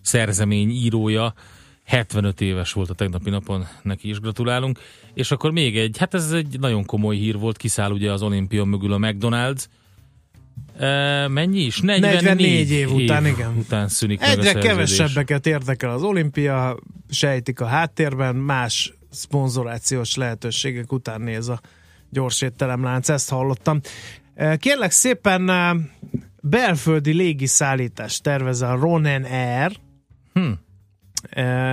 [0.00, 1.34] szerzemény írója,
[1.84, 4.78] 75 éves volt a tegnapi napon, neki is gratulálunk.
[5.14, 8.64] És akkor még egy, hát ez egy nagyon komoly hír volt, kiszáll ugye az olimpia
[8.64, 9.64] mögül a McDonald's.
[10.78, 11.80] E, mennyi is?
[11.80, 13.56] 44, 44 év után, igen.
[13.56, 14.70] után szűnik meg a Egyre szerződés.
[14.70, 16.78] kevesebbeket érdekel az olimpia,
[17.10, 21.60] sejtik a háttérben, más szponzorációs lehetőségek után néz a
[22.10, 23.80] gyors étteremlánc, ezt hallottam.
[24.56, 25.50] Kérlek szépen
[26.40, 29.76] belföldi légiszállítást tervez a Ronen Air,
[30.32, 30.50] Hm.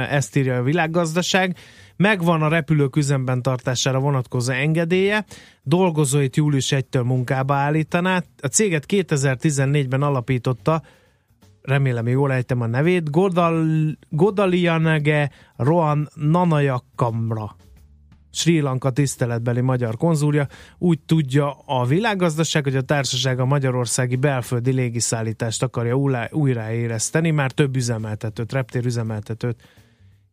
[0.10, 1.58] Ezt írja a világgazdaság.
[2.02, 5.26] Megvan a repülők üzemben tartására vonatkozó engedélye,
[5.64, 8.24] dolgozóit július 1-től munkába állítaná.
[8.42, 10.82] A céget 2014-ben alapította,
[11.62, 13.66] remélem jól ejtem a nevét, Godal,
[14.10, 17.56] Godalianege Rohan Nanayakamra.
[18.32, 20.48] Sri Lanka tiszteletbeli magyar konzulja.
[20.78, 27.52] Úgy tudja a világgazdaság, hogy a társaság a magyarországi belföldi légiszállítást akarja újra- újraéleszteni, már
[27.52, 29.64] több üzemeltetőt, reptér üzemeltetőt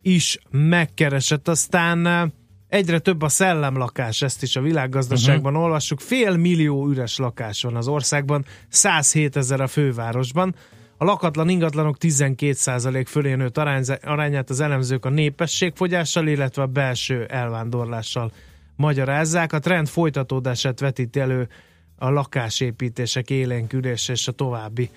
[0.07, 1.49] is megkeresett.
[1.49, 2.29] Aztán eh,
[2.69, 5.67] egyre több a szellemlakás, ezt is a világgazdaságban uh-huh.
[5.67, 6.01] olvassuk.
[6.01, 10.55] Fél millió üres lakás van az országban, 107 ezer a fővárosban.
[10.99, 13.59] A lakatlan ingatlanok 12% fölé nőtt
[14.03, 18.33] arányát az elemzők a népességfogyással, illetve a belső elvándorlással
[18.77, 19.53] magyarázzák.
[19.53, 21.49] A trend folytatódását vetíti elő
[21.97, 24.91] a lakásépítések élénkülése és a további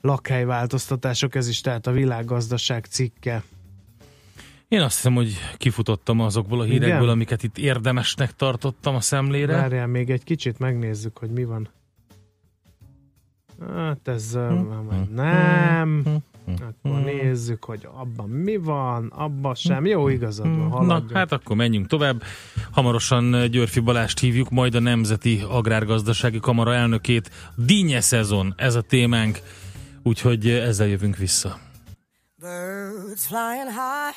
[0.00, 3.42] lakhelyváltoztatások, ez is tehát a világgazdaság cikke.
[4.68, 7.08] Én azt hiszem, hogy kifutottam azokból a hírekből, Igen?
[7.08, 9.56] amiket itt érdemesnek tartottam a szemlére.
[9.56, 11.68] Várjál még egy kicsit, megnézzük, hogy mi van.
[13.74, 16.04] Hát ez Hm, uh, nem.
[16.46, 19.86] Akkor nézzük, hogy abban mi van, abban sem.
[19.86, 21.12] Jó, igazad van, Na, haladjunk.
[21.12, 22.22] hát akkor menjünk tovább.
[22.70, 27.30] Hamarosan Györfi Balást hívjuk, majd a Nemzeti Agrárgazdasági Kamara elnökét.
[27.56, 29.38] Dinnye szezon, ez a témánk,
[30.02, 31.58] úgyhogy ezzel jövünk vissza.
[32.36, 34.16] Birds flying high,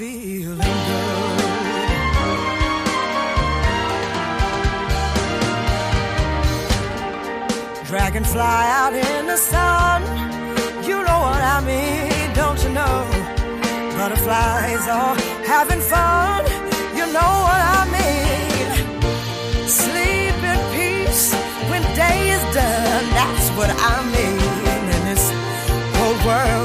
[0.00, 1.40] feeling good.
[7.88, 8.40] Dragonfly
[8.80, 10.00] out in the sun,
[10.88, 12.98] you know what I mean, don't you know?
[13.98, 15.16] Butterflies are
[15.54, 16.40] having fun,
[16.98, 18.68] you know what I mean.
[19.82, 21.24] Sleep in peace
[21.68, 24.40] when day is done, that's what I mean.
[24.94, 25.24] in this
[25.96, 26.59] whole world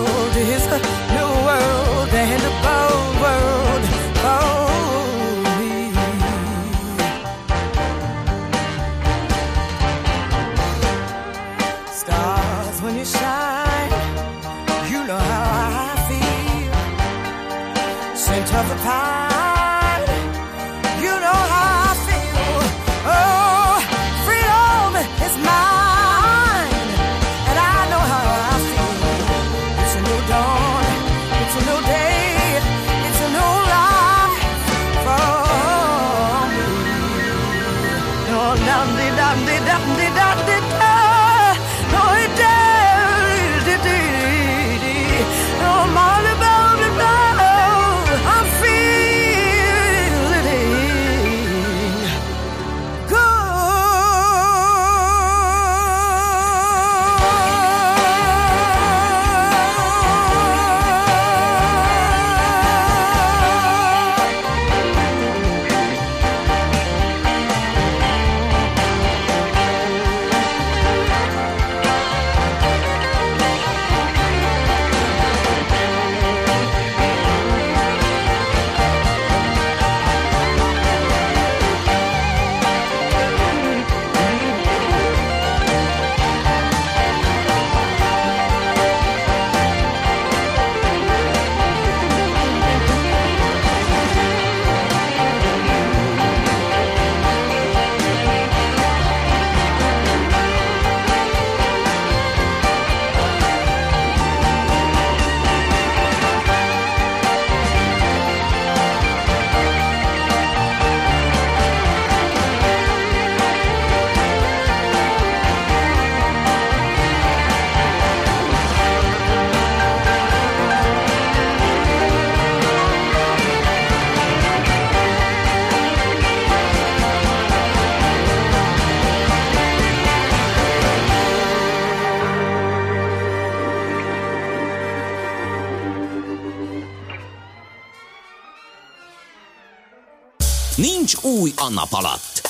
[141.66, 142.41] a nap alatt.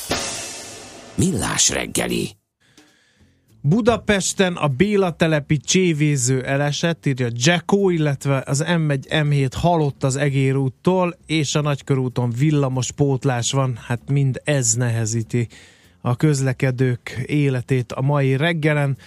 [1.16, 2.36] Millás reggeli.
[3.62, 10.56] Budapesten a Béla telepi csévéző elesett, írja Jacko, illetve az M1 M7 halott az Egér
[10.56, 15.48] úttól, és a Nagykörúton villamos pótlás van, hát mind ez nehezíti
[16.02, 18.98] a közlekedők életét a mai reggelen.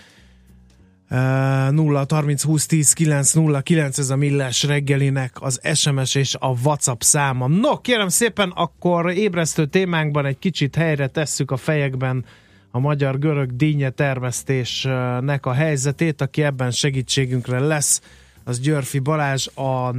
[1.11, 6.37] Uh, 0 30 20 10 9 0 9 ez a millás reggelinek az SMS és
[6.39, 7.47] a WhatsApp száma.
[7.47, 12.25] No, kérem szépen, akkor ébresztő témánkban egy kicsit helyre tesszük a fejekben
[12.71, 18.01] a magyar-görög dínye termesztésnek a helyzetét, aki ebben segítségünkre lesz,
[18.45, 19.95] az Györfi Balázs, a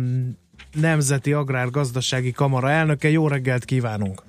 [0.73, 3.09] Nemzeti Agrárgazdasági Kamara elnöke.
[3.09, 4.28] Jó reggelt kívánunk!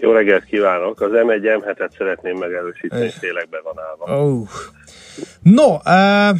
[0.00, 1.00] Jó reggelt kívánok!
[1.00, 4.24] Az M1 M7-et szeretném megerősíteni, tényleg be van állva.
[4.24, 4.48] Oh.
[5.42, 6.38] No, uh,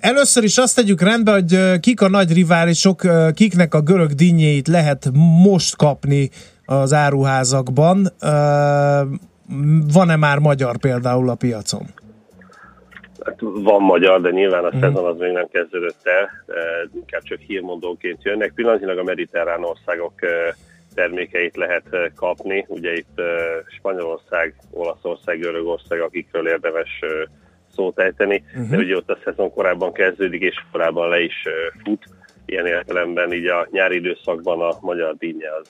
[0.00, 4.10] először is azt tegyük rendbe, hogy uh, kik a nagy riválisok, uh, kiknek a görög
[4.10, 5.10] dinnyéit lehet
[5.44, 6.30] most kapni
[6.64, 7.98] az áruházakban.
[8.22, 8.30] Uh,
[9.92, 11.82] van-e már magyar például a piacon?
[13.24, 14.80] Hát van magyar, de nyilván a mm.
[14.80, 16.30] szezon az még nem kezdődött el,
[16.94, 18.52] inkább csak hírmondóként jönnek.
[18.54, 20.12] Pillanatilag a mediterrán országok
[20.94, 22.64] termékeit lehet kapni.
[22.68, 23.20] Ugye itt
[23.78, 27.00] Spanyolország, Olaszország, Görögország, akikről érdemes
[27.74, 28.70] szót ejteni, uh-huh.
[28.70, 31.42] de ugye ott a szezon korábban kezdődik, és korábban le is
[31.84, 32.04] fut.
[32.46, 35.68] Ilyen értelemben így a nyári időszakban a magyar dinnye az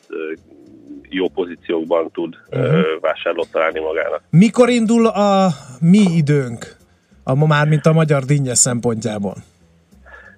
[1.09, 2.85] jó pozíciókban tud uh-huh.
[3.01, 4.23] vásárlót találni magának.
[4.31, 5.49] Mikor indul a
[5.81, 6.77] mi időnk,
[7.25, 9.35] a, már mint a magyar dinnye szempontjából?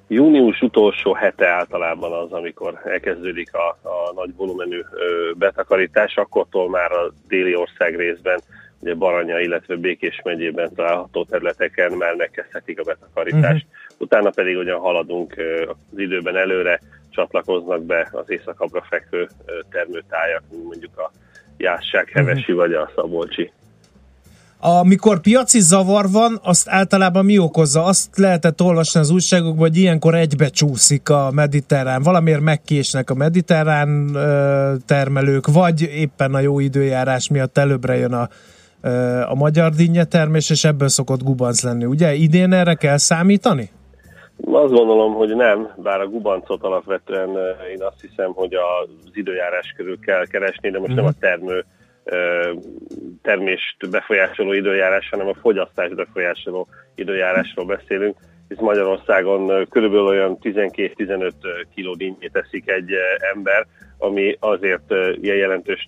[0.09, 4.81] Június utolsó hete általában az, amikor elkezdődik a, a nagy volumenű
[5.35, 8.41] betakarítás, akkortól már a déli ország részben,
[8.81, 13.67] ugye Baranya, illetve Békés megyében található területeken már megkezdhetik a betakarítást.
[13.67, 13.99] Uh-huh.
[13.99, 15.35] Utána pedig ugyan haladunk
[15.67, 16.81] az időben előre,
[17.11, 19.29] csatlakoznak be az északabbra fekvő
[19.71, 21.11] termőtájak, mondjuk a
[21.57, 22.57] Jászság, Hevesi uh-huh.
[22.57, 23.53] vagy a Szabolcsi.
[24.61, 27.85] Amikor piaci zavar van, azt általában mi okozza?
[27.85, 34.15] Azt lehetett olvasni az újságokban, hogy ilyenkor egybe csúszik a mediterrán, valamiért megkésnek a mediterrán
[34.15, 38.29] ö, termelők, vagy éppen a jó időjárás miatt előbbre jön a,
[38.81, 41.85] ö, a magyar dinnye termés, és ebből szokott gubanc lenni.
[41.85, 43.71] Ugye idén erre kell számítani?
[44.53, 47.29] Azt gondolom, hogy nem, bár a gubancot alapvetően
[47.73, 50.97] én azt hiszem, hogy az időjárás körül kell keresni, de most mm.
[50.97, 51.65] nem a termő
[53.23, 58.17] termést befolyásoló időjárás, hanem a fogyasztás befolyásoló időjárásról beszélünk.
[58.49, 61.33] Hisz Magyarországon körülbelül olyan 12-15
[61.75, 62.91] kiló dinnyét teszik egy
[63.35, 63.67] ember,
[63.99, 65.85] ami azért ilyen jelentős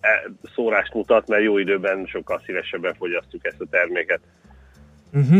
[0.00, 0.08] e,
[0.54, 4.20] szórást mutat, mert jó időben sokkal szívesebben fogyasztjuk ezt a terméket.
[5.12, 5.38] Uh-huh.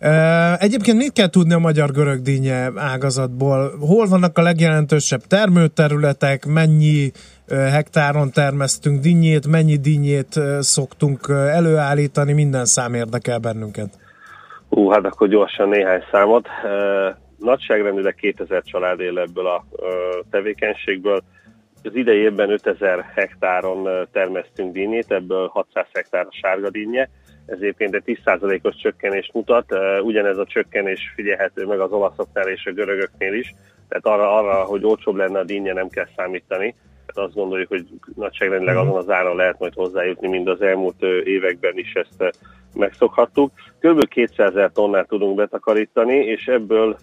[0.00, 3.78] Uh, egyébként mit kell tudni a magyar görög dinnye ágazatból?
[3.78, 7.10] Hol vannak a legjelentősebb termőterületek, mennyi
[7.50, 13.98] hektáron termesztünk dinnyét, mennyi dinnyét szoktunk előállítani, minden szám érdekel bennünket.
[14.68, 16.48] Hú, hát akkor gyorsan néhány számot.
[17.36, 19.64] Nagyságrendileg 2000 család él ebből a
[20.30, 21.22] tevékenységből.
[21.82, 27.08] Az idei évben 5000 hektáron termesztünk dinnyét, ebből 600 hektár a sárga dinnye.
[27.46, 29.74] Ez egyébként egy 10%-os csökkenést mutat.
[30.02, 33.54] Ugyanez a csökkenés figyelhető meg az olaszoknál és a görögöknél is.
[33.88, 36.74] Tehát arra, arra hogy olcsóbb lenne a dinnye, nem kell számítani
[37.16, 41.92] azt gondoljuk, hogy nagyságrendileg azon az áron lehet majd hozzájutni, mint az elmúlt években is
[41.92, 42.38] ezt
[42.74, 43.52] megszokhattuk.
[43.78, 44.08] Kb.
[44.08, 46.98] 200 ezer tonnát tudunk betakarítani, és ebből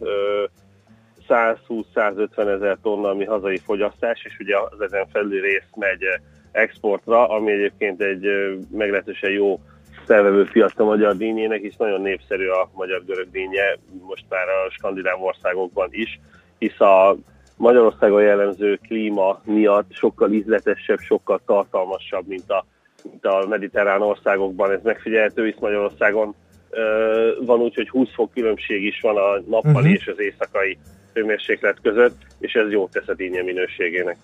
[1.30, 6.04] 120-150 ezer tonna, ami hazai fogyasztás, és ugye az ezen felül rész megy
[6.52, 8.28] exportra, ami egyébként egy
[8.72, 9.60] meglehetősen jó
[10.06, 13.78] felvevő piac a magyar dínyének, hisz nagyon népszerű a magyar görög dínje,
[14.08, 16.20] most már a skandináv országokban is,
[16.58, 17.18] hisz a
[17.58, 22.66] Magyarországon jellemző klíma miatt sokkal ízletesebb, sokkal tartalmasabb, mint a,
[23.04, 24.72] mint a mediterrán országokban.
[24.72, 26.36] Ez megfigyelhető, hisz Magyarországon
[26.70, 29.92] ö, van úgy, hogy 20 fok különbség is van a nappali uh-huh.
[29.92, 30.78] és az éjszakai
[31.14, 34.18] hőmérséklet között, és ez jó tesz a dinnye minőségének.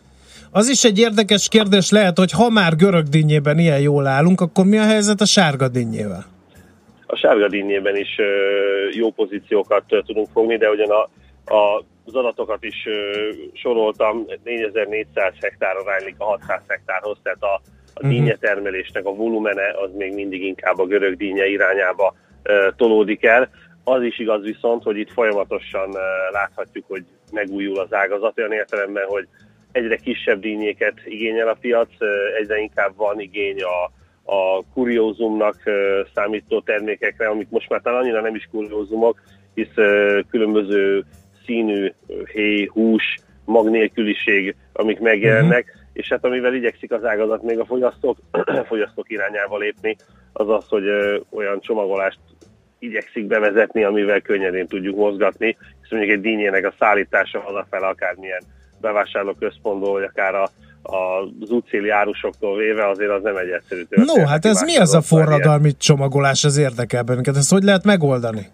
[0.52, 4.66] Az is egy érdekes kérdés lehet, hogy ha már görög dinnyében ilyen jól állunk, akkor
[4.66, 6.26] mi a helyzet a sárga dinnyével?
[7.06, 8.20] A sárga dinnyében is
[8.92, 11.02] jó pozíciókat tudunk fogni, de ugyan a,
[11.54, 17.62] a az adatokat is ö, soroltam, 4400 hektár aránylik a 600 hektárhoz, tehát a,
[17.94, 18.30] a mhm.
[18.40, 23.50] termelésnek a volumene az még mindig inkább a görög dínye irányába ö, tolódik el.
[23.84, 29.06] Az is igaz viszont, hogy itt folyamatosan ö, láthatjuk, hogy megújul az ágazat olyan értelemben,
[29.06, 29.28] hogy
[29.72, 31.90] egyre kisebb dínyéket igényel a piac,
[32.40, 33.92] egyre inkább van igény a,
[34.36, 35.56] a kuriózumnak
[36.14, 39.22] számító termékekre, amik most már talán annyira nem is kuriózumok,
[39.54, 39.74] hisz
[40.30, 41.06] különböző
[41.46, 41.94] színű
[42.34, 45.82] héj, hús, mag nélküliség, amik megjelennek, uh-huh.
[45.94, 48.18] és hát amivel igyekszik az ágazat még a fogyasztók,
[48.72, 49.96] fogyasztók irányába lépni,
[50.34, 52.20] az az, hogy ö, olyan csomagolást
[52.80, 58.42] igyekszik bevezetni, amivel könnyedén tudjuk mozgatni, és mondjuk egy dínyének a szállítása hazafel akármilyen
[58.82, 60.50] bevásárlóközpontból, vagy akár a,
[60.82, 64.16] a, az útszéli árusoktól véve, azért az nem egy egyszerű történet.
[64.16, 67.36] No, hát ez mi az a forradalmi csomagolás, az érdekel bennünket?
[67.36, 68.48] Ezt hogy lehet megoldani?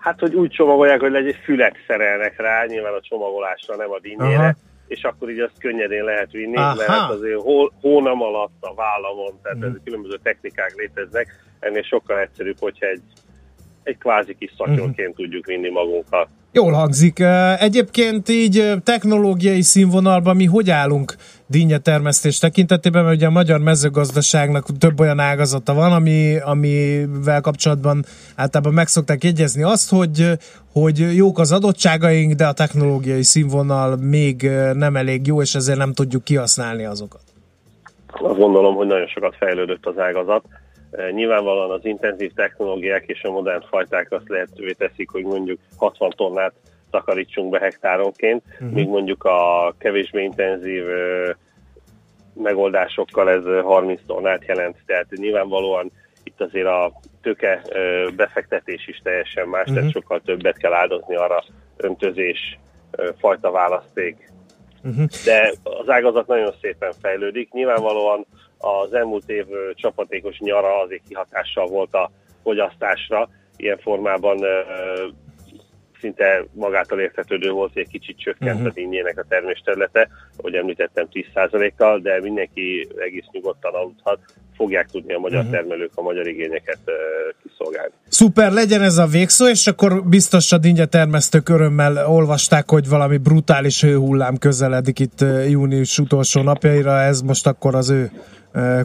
[0.00, 4.38] Hát, hogy úgy csomagolják, hogy legyen fület szerelnek rá, nyilván a csomagolásra, nem a dinnyére,
[4.38, 4.54] Aha.
[4.86, 6.74] és akkor így azt könnyedén lehet vinni, Aha.
[6.74, 9.84] mert azért hó, hónam alatt a vállamon, tehát mm.
[9.84, 13.02] különböző technikák léteznek, ennél sokkal egyszerűbb, hogyha egy,
[13.82, 16.28] egy kvázi kis szatyonként tudjuk vinni magunkkal.
[16.52, 17.18] Jól hangzik.
[17.58, 21.14] Egyébként így technológiai színvonalban mi hogy állunk
[21.46, 28.04] dinnyetermesztés tekintetében, mert ugye a magyar mezőgazdaságnak több olyan ágazata van, ami, amivel kapcsolatban
[28.36, 30.30] általában meg szokták jegyezni azt, hogy,
[30.72, 35.92] hogy jók az adottságaink, de a technológiai színvonal még nem elég jó, és ezért nem
[35.92, 37.20] tudjuk kihasználni azokat.
[38.12, 40.44] Azt gondolom, hogy nagyon sokat fejlődött az ágazat.
[40.90, 46.10] E, Nyilvánvalóan az intenzív technológiák és a modern fajták azt lehetővé teszik, hogy mondjuk 60
[46.16, 46.52] tonnát
[46.90, 48.70] takarítsunk be hektáronként, uh-huh.
[48.70, 51.30] míg mondjuk a kevésbé intenzív ö,
[52.34, 54.76] megoldásokkal ez ö, 30 tonnát jelent.
[54.86, 57.62] Tehát nyilvánvalóan itt azért a tőke
[58.16, 59.74] befektetés is teljesen más, uh-huh.
[59.74, 59.98] tehát Mhm.
[59.98, 61.44] sokkal többet kell áldozni arra
[61.76, 62.58] öntözés,
[63.18, 64.28] fajta választék,
[64.84, 65.04] Uh-huh.
[65.24, 67.52] de az ágazat nagyon szépen fejlődik.
[67.52, 68.26] Nyilvánvalóan
[68.60, 69.44] az elmúlt év
[69.74, 72.10] csapatékos nyara azért kihatással volt a
[72.42, 73.28] fogyasztásra.
[73.56, 74.38] Ilyen formában
[76.00, 78.66] szinte magától értetődő volt, hogy egy kicsit csökkent Mhm.
[78.68, 84.18] a dinnyének a termésterülete, ahogy említettem 10%-kal, de mindenki egész nyugodtan aludhat,
[84.56, 85.52] fogják tudni a magyar Mhm.
[85.52, 86.78] termelők a magyar igényeket
[87.42, 87.92] kiszolgálni.
[88.08, 93.80] Szuper, legyen ez a végszó, és akkor biztos a dinnyetermesztők örömmel olvasták, hogy valami brutális
[93.82, 98.10] hőhullám közeledik itt június utolsó napjaira, ez most akkor az ő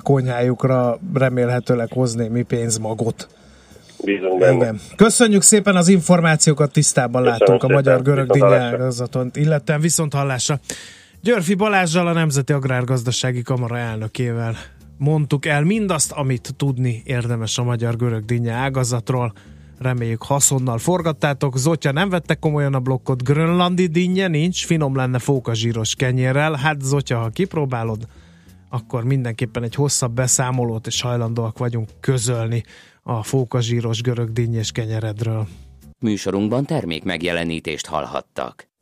[0.03, 3.27] konyhájukra remélhetőleg hoz némi pénzmagot.
[4.03, 4.55] Bízunk benne.
[4.55, 4.79] Igen.
[4.95, 7.75] Köszönjük szépen az információkat, tisztában Köszönöm látunk a szépen.
[7.75, 8.69] magyar görög Viszont hallásra.
[8.69, 10.59] dinnyeágazaton, illetve viszont hallásra.
[11.21, 14.55] Györfi Balázsjal, a Nemzeti Agrárgazdasági Kamara elnökével
[14.97, 19.33] mondtuk el mindazt, amit tudni érdemes a magyar görög dinnye ágazatról.
[19.79, 21.57] Reméljük haszonnal forgattátok.
[21.57, 23.23] Zotya nem vette komolyan a blokkot.
[23.23, 26.53] Grönlandi dinnye nincs, finom lenne fókazsíros kenyérrel.
[26.53, 28.07] Hát Zotya, ha kipróbálod,
[28.75, 32.63] akkor mindenképpen egy hosszabb beszámolót és hajlandóak vagyunk közölni
[33.03, 35.47] a fókazsíros görög dinnyés kenyeredről.
[35.99, 38.67] Műsorunkban termék megjelenítést hallhattak.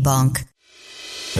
[0.00, 0.38] Bank.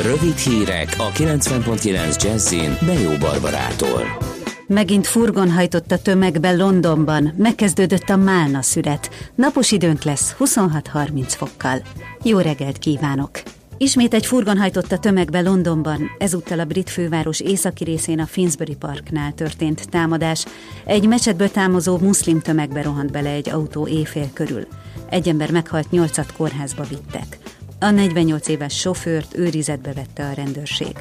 [0.02, 4.18] Rövid hírek a 90.9 Jazzin Bejó Barbarától.
[4.66, 9.32] Megint furgon hajtott a tömegbe Londonban, megkezdődött a málna szüret.
[9.34, 11.82] Napos időnk lesz 26-30 fokkal.
[12.22, 13.42] Jó reggelt kívánok!
[13.78, 18.74] Ismét egy furgon hajtott a tömegbe Londonban, ezúttal a brit főváros északi részén a Finsbury
[18.74, 20.44] Parknál történt támadás.
[20.84, 24.66] Egy mecsetből támozó muszlim tömegbe rohant bele egy autó éjfél körül.
[25.10, 27.38] Egy ember meghalt, nyolcat kórházba vittek.
[27.84, 30.96] A 48 éves sofőrt őrizetbe vette a rendőrség.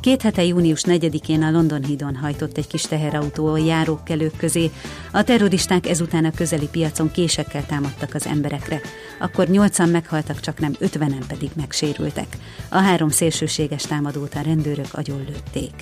[0.00, 4.70] Két hete június 4-én a London hídon hajtott egy kis teherautó a járókelők közé.
[5.12, 8.80] A terroristák ezután a közeli piacon késekkel támadtak az emberekre.
[9.20, 12.36] Akkor nyolcan meghaltak, csak nem ötvenen pedig megsérültek.
[12.68, 15.72] A három szélsőséges támadót a rendőrök agyonlőtték.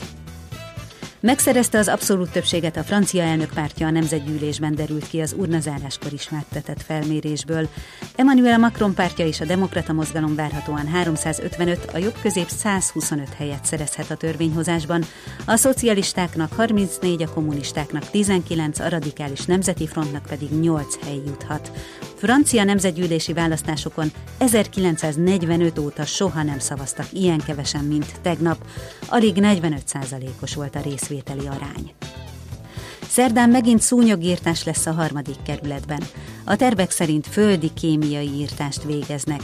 [1.23, 6.83] Megszerezte az abszolút többséget a francia elnök pártja a nemzetgyűlésben derült ki az urnazáráskor ismertetett
[6.83, 7.69] felmérésből.
[8.17, 14.11] Emmanuel Macron pártja és a demokrata mozgalom várhatóan 355, a jobb közép 125 helyet szerezhet
[14.11, 15.05] a törvényhozásban,
[15.47, 21.71] a szocialistáknak 34, a kommunistáknak 19, a radikális nemzeti frontnak pedig 8 hely juthat.
[22.21, 28.65] Francia nemzetgyűlési választásokon 1945 óta soha nem szavaztak ilyen kevesen, mint tegnap.
[29.09, 31.93] Alig 45%-os volt a részvételi arány.
[33.09, 36.03] Szerdán megint szúnyogírtás lesz a harmadik kerületben.
[36.45, 39.41] A tervek szerint földi kémiai írtást végeznek.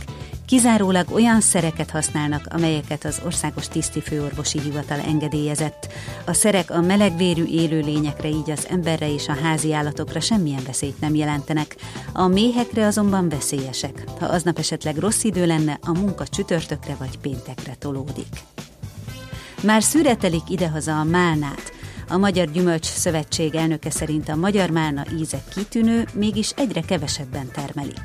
[0.46, 5.92] Kizárólag olyan szereket használnak, amelyeket az Országos Tiszti Főorvosi Hivatal engedélyezett.
[6.26, 11.14] A szerek a melegvérű élőlényekre, így az emberre és a házi állatokra semmilyen veszélyt nem
[11.14, 11.76] jelentenek.
[12.12, 14.04] A méhekre azonban veszélyesek.
[14.18, 18.36] Ha aznap esetleg rossz idő lenne, a munka csütörtökre vagy péntekre tolódik.
[19.62, 21.75] Már szüretelik idehaza a málnát.
[22.08, 28.00] A Magyar Gyümölcs Szövetség elnöke szerint a magyar málna íze kitűnő, mégis egyre kevesebben termelik.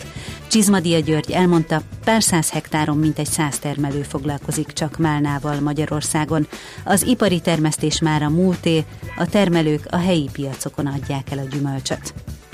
[0.47, 6.47] Csizmadia György elmondta, pár száz hektáron mintegy száz termelő foglalkozik csak málnával Magyarországon.
[6.83, 8.85] Az ipari termesztés már a múlté,
[9.17, 12.13] a termelők a helyi piacokon adják el a gyümölcsöt.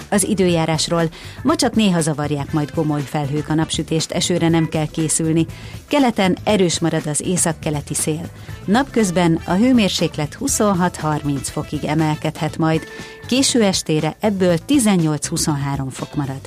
[0.09, 1.09] Az időjárásról
[1.43, 5.45] ma csak néha zavarják majd gomoly felhők a napsütést, esőre nem kell készülni.
[5.87, 8.29] Keleten erős marad az északkeleti szél.
[8.65, 12.87] Napközben a hőmérséklet 26-30 fokig emelkedhet majd,
[13.27, 16.41] késő estére ebből 18-23 fok marad.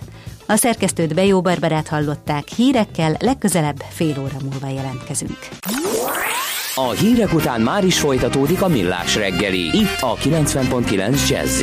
[0.47, 5.39] A szerkesztőt Bejó Barbarát hallották, hírekkel legközelebb fél óra múlva jelentkezünk.
[6.75, 11.63] A hírek után már is folytatódik a millás reggeli, itt a 90.9 jazz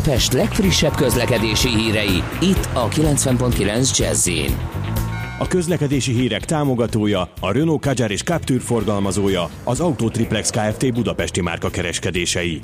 [0.00, 4.28] Budapest legfrissebb közlekedési hírei, itt a 90.9 jazz
[5.38, 10.92] A közlekedési hírek támogatója, a Renault Kadjar és Captur forgalmazója, az Autotriplex Kft.
[10.92, 12.60] Budapesti márka kereskedései.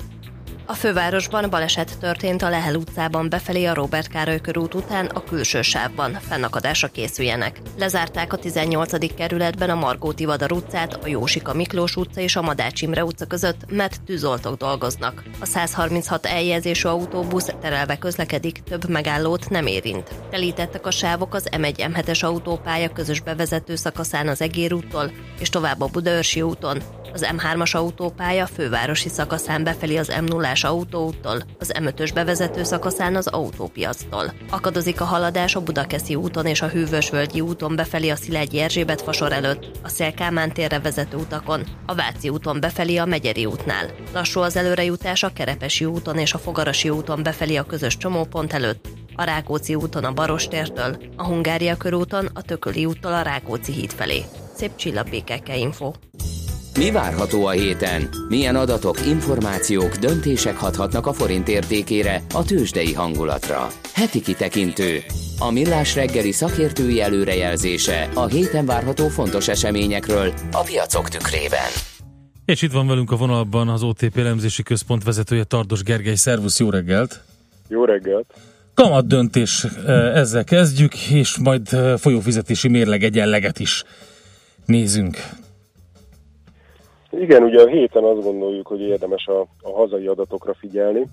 [0.68, 5.62] A fővárosban baleset történt a Lehel utcában befelé a Robert Károly körút után a külső
[5.62, 6.12] sávban.
[6.12, 7.60] Fennakadásra készüljenek.
[7.78, 9.14] Lezárták a 18.
[9.14, 13.70] kerületben a Margóti Vadar utcát, a Jósika Miklós utca és a Madács Imre utca között,
[13.70, 15.22] mert tűzoltók dolgoznak.
[15.40, 20.10] A 136 eljegyzésű autóbusz terelve közlekedik, több megállót nem érint.
[20.30, 25.10] Telítettek a sávok az M1 M7-es autópálya közös bevezető szakaszán az Egér úttól,
[25.40, 26.82] és tovább a Budaörsi úton,
[27.16, 33.26] az M3-as autópálya fővárosi szakaszán befelé az m 0 autóúttól, az M5-ös bevezető szakaszán az
[33.26, 34.32] autópiactól.
[34.50, 39.32] Akadozik a haladás a Budakeszi úton és a Hűvösvölgyi úton befelé a Szilágyi Erzsébet fasor
[39.32, 43.90] előtt, a Szélkámán térre vezető utakon, a Váci úton befelé a Megyeri útnál.
[44.12, 48.88] Lassú az előrejutás a Kerepesi úton és a Fogarasi úton befelé a közös csomópont előtt,
[49.14, 54.24] a Rákóczi úton a Barostértől, a Hungária körúton a Tököli úttól a Rákóczi híd felé.
[54.54, 55.92] Szép csillagbékekkel info.
[56.76, 58.08] Mi várható a héten?
[58.28, 63.66] Milyen adatok, információk, döntések hathatnak a forint értékére, a tőzsdei hangulatra?
[63.94, 64.98] Heti kitekintő.
[65.38, 71.70] A millás reggeli szakértői előrejelzése a héten várható fontos eseményekről a piacok tükrében.
[72.44, 76.14] És itt van velünk a vonalban az OTP elemzési központ vezetője Tardos Gergely.
[76.14, 77.20] Szervusz, jó reggelt!
[77.68, 78.34] Jó reggelt!
[78.74, 79.66] Kamat döntés,
[80.14, 81.68] ezzel kezdjük, és majd
[81.98, 83.84] folyófizetési mérleg egyenleget is
[84.66, 85.18] nézünk.
[87.11, 91.07] Igen, ugye a héten azt gondoljuk, hogy érdemes a, a hazai adatokra figyelni,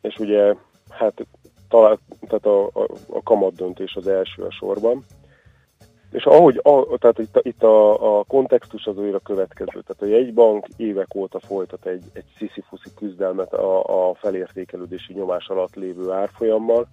[0.00, 0.54] és ugye
[0.90, 1.26] hát
[1.68, 5.04] talán, tehát a, a, a kamat döntés az első a sorban.
[6.10, 9.82] És ahogy, a, tehát itt, itt a, a kontextus az olyan a következő.
[9.82, 15.74] Tehát a jegybank évek óta folytat egy, egy sziszifuszi küzdelmet a, a felértékelődési nyomás alatt
[15.74, 16.86] lévő árfolyammal,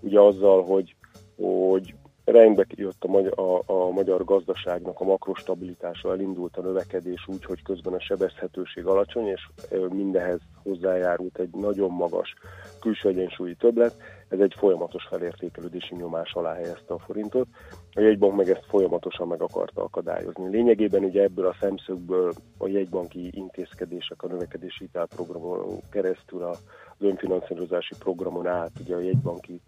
[0.00, 0.94] ugye azzal, hogy,
[1.36, 1.94] hogy
[2.30, 7.62] rendbe jött a magyar, a, a magyar gazdaságnak a makrostabilitása, elindult a növekedés úgy, hogy
[7.62, 9.48] közben a sebezhetőség alacsony, és
[9.88, 12.34] mindehez hozzájárult egy nagyon magas
[12.80, 13.94] külső egyensúlyi többlet.
[14.28, 17.46] Ez egy folyamatos felértékelődési nyomás alá helyezte a forintot.
[17.94, 20.48] A jegybank meg ezt folyamatosan meg akarta akadályozni.
[20.48, 26.58] Lényegében ugye ebből a szemszögből a jegybanki intézkedések a növekedési hitelprogramon keresztül az
[26.98, 29.60] önfinanszírozási programon át ugye a jegybanki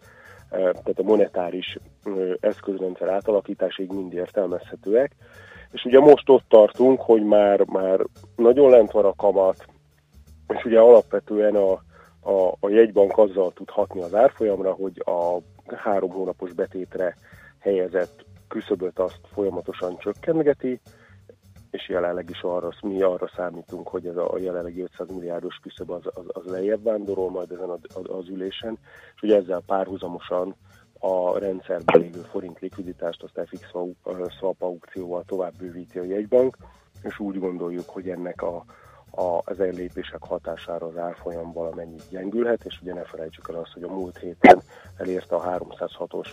[0.51, 1.79] tehát a monetáris
[2.41, 5.17] eszközrendszer átalakításig mind értelmezhetőek.
[5.73, 8.01] És ugye most ott tartunk, hogy már, már
[8.37, 9.65] nagyon lent van a kamat,
[10.49, 11.73] és ugye alapvetően a,
[12.21, 15.39] a, a jegybank azzal tud hatni az árfolyamra, hogy a
[15.77, 17.17] három hónapos betétre
[17.59, 20.81] helyezett küszöböt azt folyamatosan csökkentgeti,
[21.71, 25.91] és jelenleg is arra, mi arra számítunk, hogy ez a, a jelenlegi 500 milliárdos küszöb
[25.91, 28.79] az, az, az lejjebb vándorol majd ezen az, az ülésen,
[29.15, 30.55] és ugye ezzel párhuzamosan
[30.99, 33.71] a rendszerben lévő forint likviditást azt FX
[34.39, 36.57] swap aukcióval tovább bővíti a jegybank,
[37.03, 38.65] és úgy gondoljuk, hogy ennek a,
[39.11, 43.83] a, ezen lépések hatására az árfolyam valamennyit gyengülhet, és ugye ne felejtsük el azt, hogy
[43.83, 44.63] a múlt héten
[44.97, 46.29] elérte a 306-os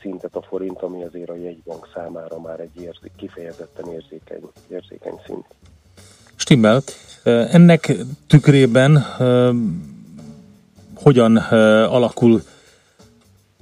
[0.00, 5.46] szintet a forint, ami azért a jegybank számára már egy érzék, kifejezetten érzékeny, érzékeny szint.
[6.36, 6.82] Stimmel.
[7.24, 7.92] Ennek
[8.26, 9.04] tükrében
[10.94, 11.36] hogyan
[11.86, 12.42] alakul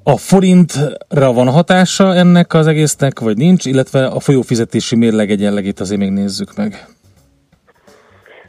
[0.02, 6.00] a forintra van hatása ennek az egésznek, vagy nincs, illetve a folyófizetési mérleg egyenlegét azért
[6.00, 6.93] még nézzük meg.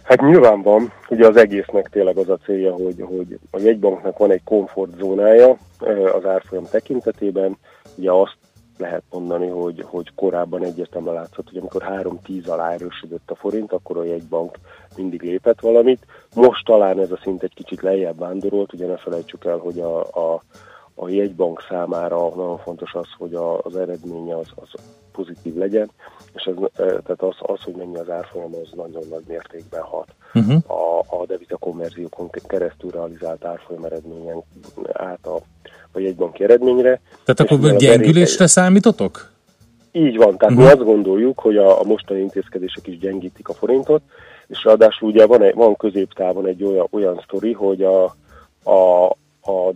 [0.06, 4.32] Hát nyilván van, ugye az egésznek tényleg az a célja, hogy, hogy a jegybanknak van
[4.32, 5.58] egy komfortzónája
[6.14, 7.58] az árfolyam tekintetében,
[7.96, 8.38] ugye azt
[8.78, 11.84] lehet mondani, hogy, hogy korábban egyértelműen látszott, hogy amikor
[12.28, 14.58] 3-10 alá erősödött a forint, akkor a jegybank
[14.98, 16.06] mindig lépett valamit.
[16.36, 20.00] Most talán ez a szint egy kicsit lejjebb vándorolt, ugye ne felejtsük el, hogy a,
[20.00, 20.44] a,
[20.96, 24.70] a jegybank számára nagyon fontos az, hogy a, az eredménye az, az
[25.12, 25.92] pozitív legyen,
[26.36, 30.56] és ez, tehát az, az, hogy mennyi az árfolyam, az nagyon nagy mértékben hat uh-huh.
[30.68, 34.44] a, a devita konverziókon keresztül realizált árfolyam eredményen
[34.94, 35.36] át a,
[35.92, 37.02] a jegybanki eredményre.
[37.26, 39.32] Tehát akkor gyengülésre számítotok?
[39.92, 40.70] Így van, tehát uh-huh.
[40.70, 44.02] mi azt gondoljuk, hogy a, a mostani intézkedések is gyengítik a forintot,
[44.48, 48.04] és ráadásul ugye van, egy, van középtávon egy olyan, olyan sztori, hogy a,
[48.64, 49.06] a,
[49.42, 49.74] a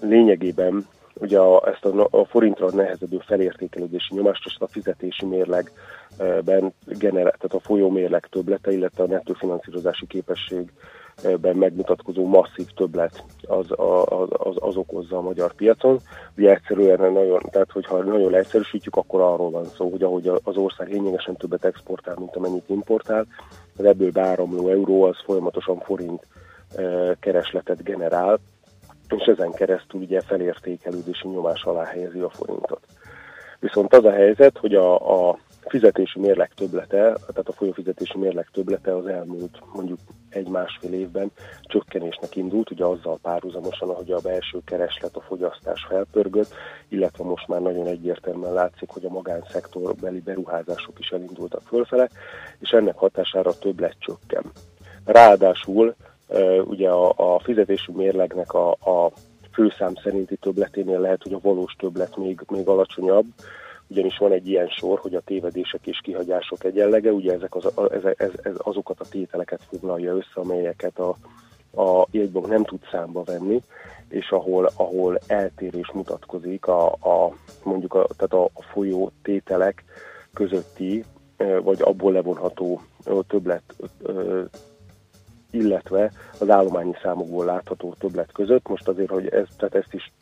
[0.00, 0.86] lényegében
[1.20, 7.54] ugye a, ezt a, a forintra nehezedő felértékelődési nyomást azt a fizetési mérlegben generál, tehát
[7.54, 14.76] a folyómérleg töblete, illetve a nettó finanszírozási képességben megmutatkozó masszív többlet az, az, az, az
[14.76, 15.98] okozza a magyar piacon.
[16.36, 20.92] Ugye egyszerűen nagyon, tehát hogyha nagyon leegyszerűsítjük, akkor arról van szó, hogy ahogy az ország
[20.92, 23.26] lényegesen többet exportál, mint amennyit importál,
[23.76, 26.26] az ebből beáramló euró az folyamatosan forint
[27.20, 28.38] keresletet generál,
[29.08, 32.80] és ezen keresztül ugye felértékelődési nyomás alá helyezi a forintot.
[33.60, 35.38] Viszont az a helyzet, hogy a, a
[35.68, 39.98] fizetési mérleg töblete, tehát a folyófizetési mérleg töblete az elmúlt mondjuk
[40.28, 41.30] egy-másfél évben
[41.62, 46.54] csökkenésnek indult, ugye azzal párhuzamosan, ahogy a belső kereslet, a fogyasztás felpörgött,
[46.88, 52.08] illetve most már nagyon egyértelműen látszik, hogy a magánszektorbeli beruházások is elindultak fölfele,
[52.58, 54.42] és ennek hatására a többlet csökken.
[55.04, 55.94] Ráadásul
[56.64, 59.10] ugye a, a fizetési mérlegnek a, a
[59.52, 63.24] főszám szerinti többleténél lehet, hogy a valós többlet még, még alacsonyabb,
[63.88, 68.04] ugyanis van egy ilyen sor, hogy a tévedések és kihagyások egyenlege, ugye ezek az, ez,
[68.16, 71.16] ez, ez azokat a tételeket foglalja össze, amelyeket a,
[71.82, 73.62] a jegybank nem tud számba venni,
[74.08, 79.84] és ahol, ahol eltérés mutatkozik a, a mondjuk a, tehát a, folyó tételek
[80.32, 81.04] közötti,
[81.62, 82.80] vagy abból levonható
[83.28, 83.62] többlet,
[85.50, 88.68] illetve az állományi számokból látható többlet között.
[88.68, 90.12] Most azért, hogy ez, tehát ezt is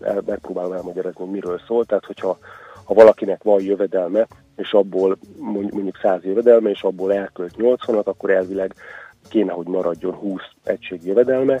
[0.00, 1.84] el, megpróbálom elmagyarázni, hogy miről szól.
[1.84, 2.38] Tehát, hogyha
[2.84, 8.74] ha valakinek van jövedelme, és abból mondjuk 100 jövedelme, és abból elkölt 80-at, akkor elvileg
[9.28, 11.60] kéne, hogy maradjon 20 egység jövedelme,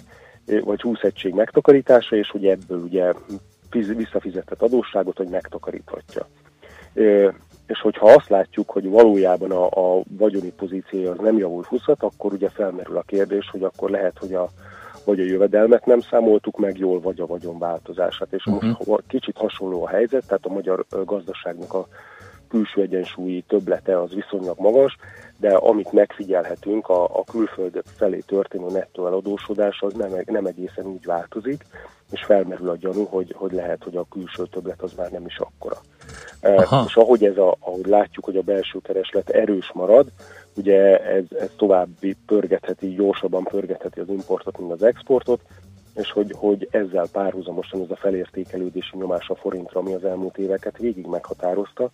[0.64, 3.12] vagy 20 egység megtakarítása, és hogy ebből ugye
[3.70, 6.26] visszafizetett adósságot, hogy megtakaríthatja.
[7.72, 12.32] És hogyha azt látjuk, hogy valójában a, a vagyoni pozíciója az nem javul 20 akkor
[12.32, 14.48] ugye felmerül a kérdés, hogy akkor lehet, hogy a,
[15.04, 18.32] vagy a jövedelmet nem számoltuk meg jól, vagy a vagyon változását.
[18.32, 18.86] És uh-huh.
[18.86, 21.86] most kicsit hasonló a helyzet, tehát a magyar gazdaságnak a
[22.52, 24.96] külső egyensúlyi töblete az viszonylag magas,
[25.36, 31.04] de amit megfigyelhetünk, a, a külföld felé történő nettó eladósodás az nem, nem egészen úgy
[31.04, 31.64] változik,
[32.10, 35.38] és felmerül a gyanú, hogy, hogy lehet, hogy a külső többlet az már nem is
[35.38, 35.80] akkora.
[36.42, 36.84] Aha.
[36.86, 40.06] És ahogy, ez a, ahogy látjuk, hogy a belső kereslet erős marad,
[40.56, 45.40] ugye ez, ez további pörgetheti, gyorsabban pörgetheti az importot, mint az exportot,
[45.94, 50.78] és hogy, hogy ezzel párhuzamosan ez a felértékelődési nyomás a forintra, ami az elmúlt éveket
[50.78, 51.90] végig meghatározta,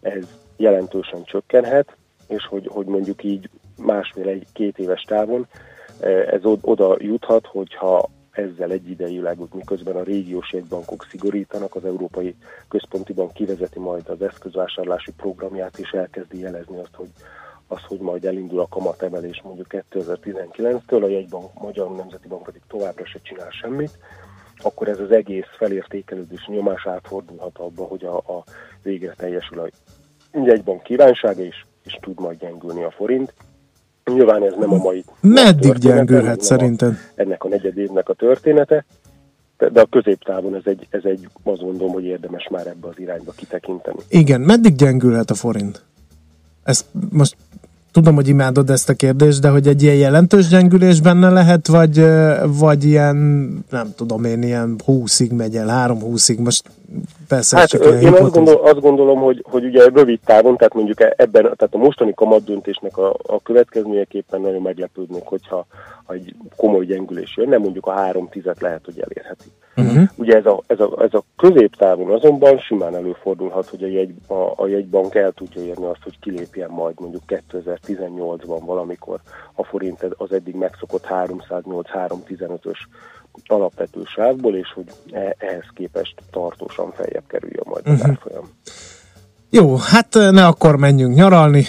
[0.00, 0.26] ez
[0.56, 1.96] jelentősen csökkenhet,
[2.28, 5.46] és hogy, hogy mondjuk így másfél-egy-két éves távon
[6.30, 12.34] ez oda juthat, hogyha ezzel egyidejűleg, miközben a régiós jegybankok szigorítanak, az Európai
[12.68, 17.08] Központi Bank kivezeti majd az eszközvásárlási programját, és elkezdi jelezni azt, hogy
[17.66, 23.06] az, hogy majd elindul a kamatemelés mondjuk 2019-től, a jegybank, Magyar Nemzeti Bank pedig továbbra
[23.06, 23.98] se csinál semmit,
[24.62, 28.44] akkor ez az egész felértékelődés nyomás átfordulhat abba, hogy a, a
[28.88, 29.68] végre teljesül a
[30.44, 33.34] jegybank kívánsága is, és tud majd gyengülni a forint.
[34.04, 35.04] Nyilván ez nem a mai...
[35.20, 36.92] Meddig gyengülhet szerinted?
[36.92, 38.84] A, ennek a negyed évnek a története,
[39.56, 43.32] de a középtávon ez egy, ez egy, azt gondolom, hogy érdemes már ebbe az irányba
[43.32, 43.98] kitekinteni.
[44.08, 45.82] Igen, meddig gyengülhet a forint?
[46.64, 47.36] Ezt most
[47.92, 52.04] tudom, hogy imádod ezt a kérdést, de hogy egy ilyen jelentős gyengülés benne lehet, vagy,
[52.46, 53.16] vagy ilyen,
[53.70, 56.62] nem tudom én, ilyen 20-ig megy el, 3-20-ig, most
[57.28, 61.00] persze hát, csak én azt, gondol, azt gondolom, hogy, hogy ugye rövid távon, tehát mondjuk
[61.00, 65.66] ebben, tehát a mostani kamat döntésnek a, a következményeképpen nagyon meglepődnék, hogyha
[66.08, 69.48] ha egy komoly gyengülés jön, nem mondjuk a 3 tizet lehet, hogy elérheti.
[69.76, 70.08] Uh-huh.
[70.14, 74.52] Ugye ez a, ez, a, ez a középtávon azonban simán előfordulhat, hogy a, jegy, a,
[74.56, 79.20] a jegybank el tudja érni azt, hogy kilépjen majd mondjuk 2018-ban valamikor
[79.54, 82.78] a forint az eddig megszokott 308-315-ös
[83.46, 88.04] alapvető sávból, és hogy e, ehhez képest tartósan feljebb kerüljön majd uh-huh.
[88.04, 88.50] az árfolyam.
[89.50, 91.64] Jó, hát ne akkor menjünk nyaralni,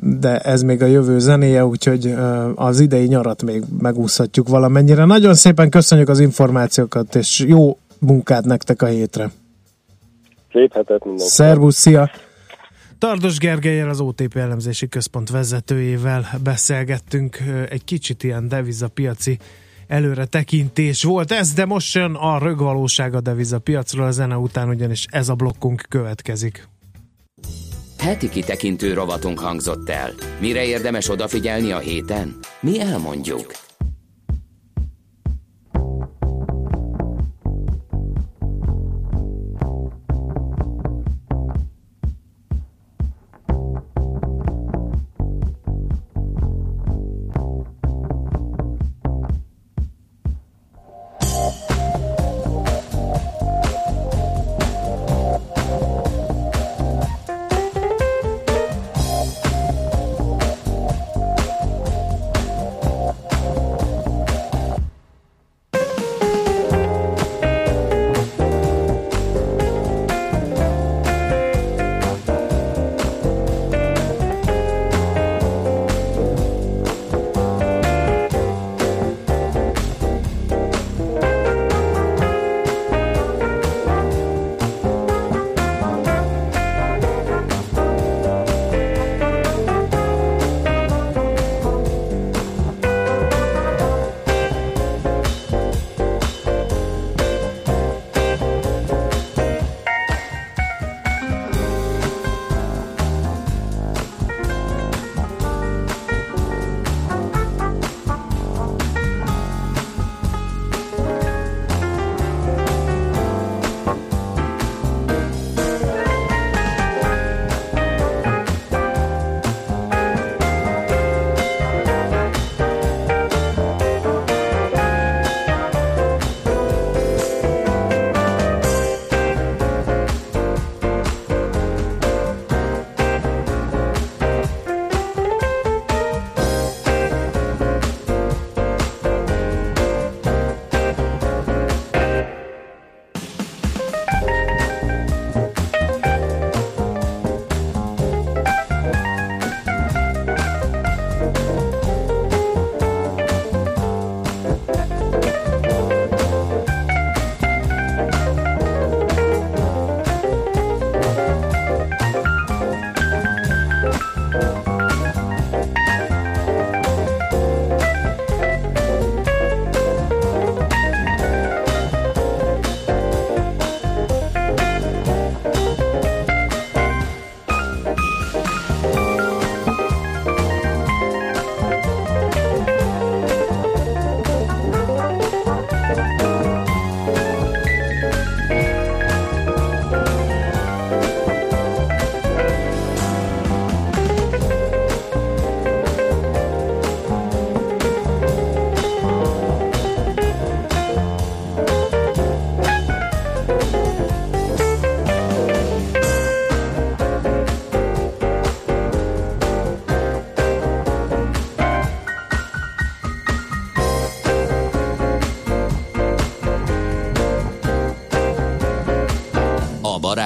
[0.00, 2.14] de ez még a jövő zenéje, úgyhogy
[2.54, 5.04] az idei nyarat még megúszhatjuk valamennyire.
[5.04, 9.30] Nagyon szépen köszönjük az információkat, és jó munkát nektek a hétre.
[10.52, 11.30] Szép hetet mindenki.
[11.30, 12.10] Szervusz, szia!
[12.98, 19.38] Tardos Gergelyel, az OTP elemzési központ vezetőjével beszélgettünk egy kicsit ilyen devizapiaci
[19.86, 25.06] előre tekintés volt ez, de most jön a rögvalóság a devizapiacról a zene után, ugyanis
[25.10, 26.68] ez a blokkunk következik.
[27.98, 30.12] Heti kitekintő rovatunk hangzott el.
[30.40, 32.38] Mire érdemes odafigyelni a héten?
[32.60, 33.63] Mi elmondjuk.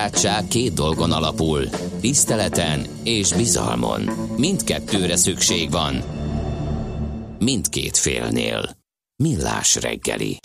[0.08, 1.62] Barátság két dolgon alapul,
[2.00, 4.02] tiszteleten és bizalmon.
[4.36, 5.94] Mindkettőre szükség van.
[7.38, 8.70] Mindkét félnél.
[9.16, 10.36] Millás reggeli.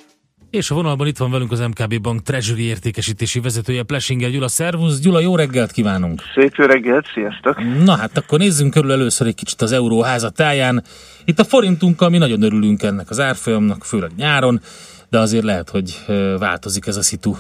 [0.50, 4.48] És a vonalban itt van velünk az MKB Bank Treasury értékesítési vezetője Plesinger Gyula.
[4.48, 6.22] Szervusz Gyula, jó reggelt kívánunk!
[6.36, 7.84] Szép jó reggelt, sziasztok!
[7.84, 10.84] Na hát akkor nézzünk körül először egy kicsit az euró házatáján.
[11.26, 14.62] Itt a forintunkkal mi nagyon örülünk ennek az árfolyamnak, főleg nyáron,
[15.10, 16.06] de azért lehet, hogy
[16.40, 17.36] változik ez a szitu.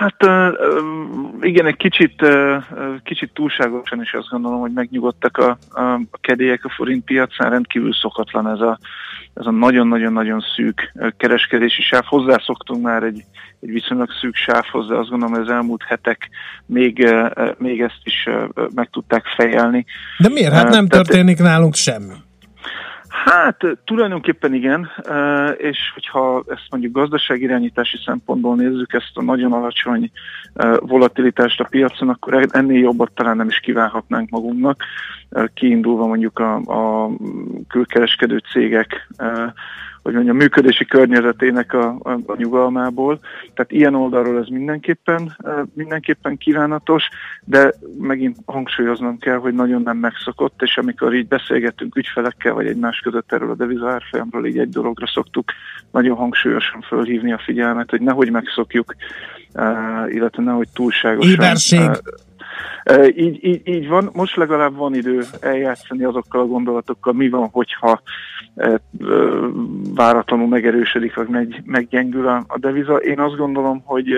[0.00, 0.16] Hát
[1.40, 2.26] igen, egy kicsit,
[3.02, 8.48] kicsit túlságosan is azt gondolom, hogy megnyugodtak a, a, kedélyek a forint piacán, rendkívül szokatlan
[8.48, 8.78] ez a,
[9.34, 12.04] ez a nagyon-nagyon-nagyon szűk kereskedési sáv.
[12.06, 13.24] Hozzászoktunk már egy,
[13.60, 16.28] egy viszonylag szűk sávhoz, de azt gondolom, hogy az elmúlt hetek
[16.66, 17.08] még,
[17.58, 18.28] még ezt is
[18.74, 19.84] meg tudták fejelni.
[20.18, 20.52] De miért?
[20.52, 22.14] Hát nem történik nálunk semmi.
[23.24, 24.90] Hát tulajdonképpen igen,
[25.56, 30.10] és hogyha ezt mondjuk gazdaságirányítási szempontból nézzük, ezt a nagyon alacsony
[30.78, 34.84] volatilitást a piacon, akkor ennél jobbat talán nem is kívánhatnánk magunknak,
[35.54, 37.10] kiindulva mondjuk a, a
[37.68, 39.08] külkereskedő cégek
[40.02, 43.18] hogy mondjam, működési környezetének a, a, a nyugalmából.
[43.54, 45.36] Tehát ilyen oldalról ez mindenképpen,
[45.74, 47.08] mindenképpen kívánatos,
[47.44, 52.98] de megint hangsúlyoznom kell, hogy nagyon nem megszokott, és amikor így beszélgetünk ügyfelekkel, vagy egymás
[52.98, 55.52] között erről a devizárfolyamról, így egy dologra szoktuk
[55.90, 58.94] nagyon hangsúlyosan fölhívni a figyelmet, hogy nehogy megszokjuk,
[60.08, 61.30] illetve nehogy túlságosan...
[61.30, 61.90] Éberség.
[63.16, 68.02] Így, így, így van, most legalább van idő eljátszani azokkal a gondolatokkal, mi van, hogyha
[69.94, 72.96] váratlanul megerősödik, vagy meg, meggyengül a, a deviza.
[72.96, 74.08] Én azt gondolom, hogy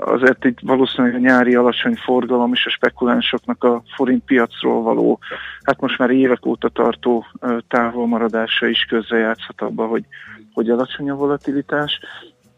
[0.00, 5.18] azért itt valószínűleg a nyári alacsony forgalom és a spekulánsoknak a forint piacról való,
[5.62, 7.26] hát most már évek óta tartó
[7.68, 10.04] távolmaradása is közrejátszhat abba, hogy,
[10.52, 12.00] hogy alacsony a volatilitás.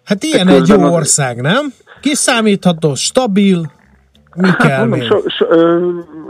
[0.05, 1.73] Hát ilyen egy jó ország, nem?
[2.01, 3.71] Kiszámítható, stabil,
[4.37, 5.89] mi kell mondom, so, so, ö,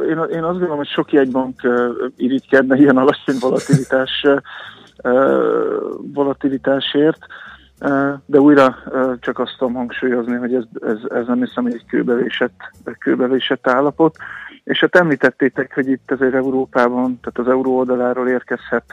[0.08, 4.26] én, én azt gondolom, hogy sok jegybank ö, irigykedne ilyen alacsony volatilitás,
[5.02, 5.60] ö,
[6.14, 7.18] volatilitásért,
[7.80, 11.74] ö, de újra ö, csak azt tudom hangsúlyozni, hogy ez, ez, ez nem hiszem, hogy
[11.74, 14.16] egy kőbevésett, kőbevésett állapot.
[14.64, 18.84] És hát említettétek, hogy itt azért Európában, tehát az euró oldaláról érkezhet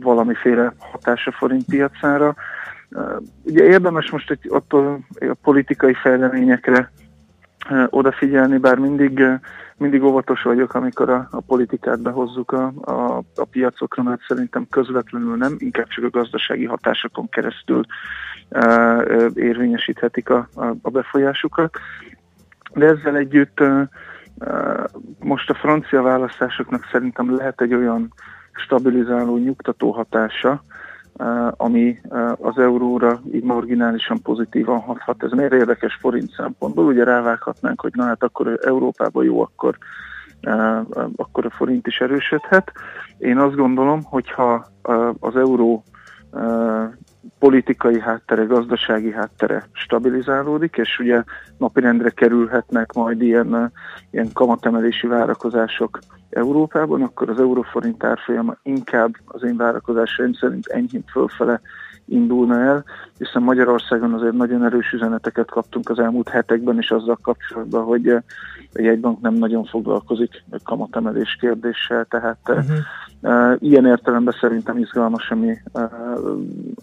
[0.00, 2.34] valamiféle hatás a forint piacára.
[3.42, 6.90] Ugye érdemes most egy attól a politikai fejleményekre
[7.90, 9.22] odafigyelni, bár mindig,
[9.76, 15.36] mindig óvatos vagyok, amikor a, a politikát behozzuk a, a, a piacokra, mert szerintem közvetlenül
[15.36, 17.84] nem, inkább csak a gazdasági hatásokon keresztül
[18.50, 21.76] uh, érvényesíthetik a, a, a befolyásukat.
[22.74, 23.82] De ezzel együtt uh,
[25.18, 28.12] most a francia választásoknak szerintem lehet egy olyan
[28.52, 30.62] stabilizáló, nyugtató hatása,
[31.56, 35.22] ami eh, az euróra így marginálisan pozitívan hathat.
[35.22, 36.84] Ez miért érdekes forint szempontból?
[36.84, 39.78] Ugye rávághatnánk, hogy na hát akkor Európában jó, akkor,
[40.40, 40.80] eh,
[41.16, 42.72] akkor a forint is erősödhet.
[43.18, 44.66] Én azt gondolom, hogyha
[45.20, 45.82] az euró
[47.38, 51.22] politikai háttere, gazdasági háttere stabilizálódik, és ugye
[51.58, 53.72] napirendre kerülhetnek majd ilyen,
[54.10, 55.98] ilyen kamatemelési várakozások
[56.30, 61.60] Európában, akkor az euróforint árfolyama inkább az én várakozásaim szerint enyhén fölfele
[62.08, 62.84] indulna el,
[63.18, 68.22] hiszen Magyarországon azért nagyon erős üzeneteket kaptunk az elmúlt hetekben is azzal kapcsolatban, hogy a
[68.72, 72.76] jegybank nem nagyon foglalkozik kamatemelés kérdéssel, tehát uh-huh.
[73.20, 75.56] uh, ilyen értelemben szerintem izgalmas, ami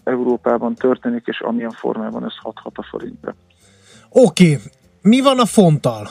[0.04, 3.34] Európában történik, és amilyen formában ez hathat a forintra.
[4.10, 4.64] Oké, okay.
[5.02, 6.06] mi van a fonttal?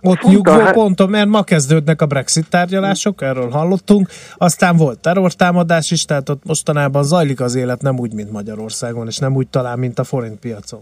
[0.00, 0.74] Ott nyugvó hát...
[0.74, 6.44] ponton, mert ma kezdődnek a Brexit tárgyalások, erről hallottunk, aztán volt terrortámadás is, tehát ott
[6.44, 10.38] mostanában zajlik az élet nem úgy, mint Magyarországon, és nem úgy talán, mint a forint
[10.38, 10.80] piacon.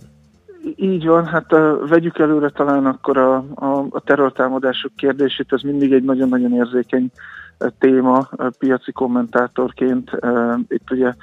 [0.76, 5.92] Így van, hát uh, vegyük előre talán akkor a, a, a terrortámadások kérdését, ez mindig
[5.92, 7.10] egy nagyon-nagyon érzékeny
[7.58, 10.10] uh, téma uh, piaci kommentátorként.
[10.22, 11.14] Uh, itt ugye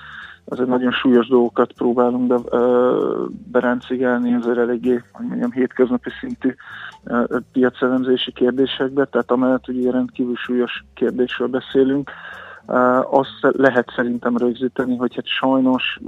[0.45, 6.55] azért nagyon súlyos dolgokat próbálunk be, uh, beráncigálni, azért eléggé, hogy mondjam, hétköznapi szintű
[7.51, 12.11] piacelemzési kérdésekbe, tehát amellett, ilyen rendkívül súlyos kérdésről beszélünk,
[13.09, 15.99] azt lehet szerintem rögzíteni, hogy hát sajnos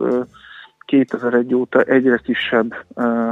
[0.86, 2.76] 2001 óta egyre kisebb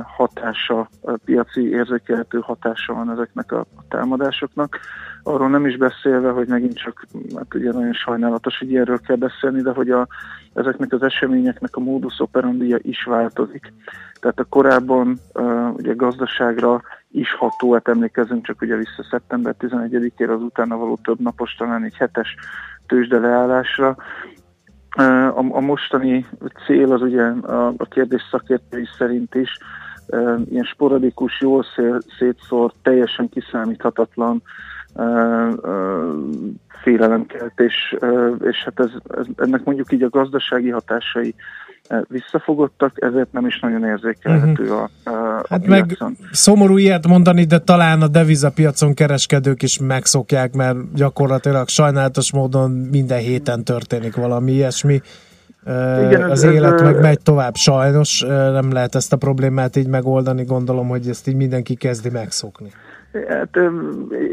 [0.04, 0.90] hatása,
[1.26, 4.80] piaci érzékelhető hatása van ezeknek a támadásoknak.
[5.24, 7.06] Arról nem is beszélve, hogy megint csak,
[7.36, 10.08] hát ugye nagyon sajnálatos, hogy ilyenről kell beszélni, de hogy a,
[10.54, 13.74] ezeknek az eseményeknek a módus operandia is változik.
[14.20, 15.20] Tehát a korábban
[15.74, 16.82] ugye gazdaságra
[17.12, 21.84] is ható, hát emlékezünk csak ugye vissza szeptember 11-ére az utána való több napos, talán
[21.84, 22.36] egy hetes
[22.88, 23.96] tőzsde leállásra.
[24.90, 26.26] A, a mostani
[26.66, 29.58] cél az ugye a, a kérdés szakértői szerint is
[30.50, 34.44] ilyen sporadikus, jól szél, szétszórt, teljesen kiszámíthatatlan
[36.82, 37.96] félelemkeltés,
[38.42, 41.36] és hát ez, ez, ennek mondjuk így a gazdasági hatásai
[42.08, 44.72] visszafogottak, ezért nem is nagyon érzékelhető Mhm.
[44.72, 45.98] a, a, Hát meg
[46.32, 53.20] szomorú ilyet mondani, de talán a devizapiacon kereskedők is megszokják, mert gyakorlatilag sajnálatos módon minden
[53.20, 55.02] héten történik valami ilyesmi.
[55.66, 59.76] Igen, ez- az ez, élet ö, meg megy tovább sajnos, nem lehet ezt a problémát
[59.76, 62.72] így megoldani, gondolom, hogy ezt így mindenki kezdi megszokni.
[63.28, 63.60] Hát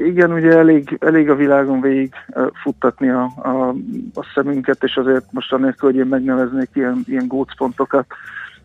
[0.04, 2.14] igen, ugye elég, elég a világon végig
[2.62, 3.68] futtatni a, a,
[4.14, 8.06] a szemünket, és azért most anélkül, hogy én megneveznék ilyen, ilyen gócpontokat,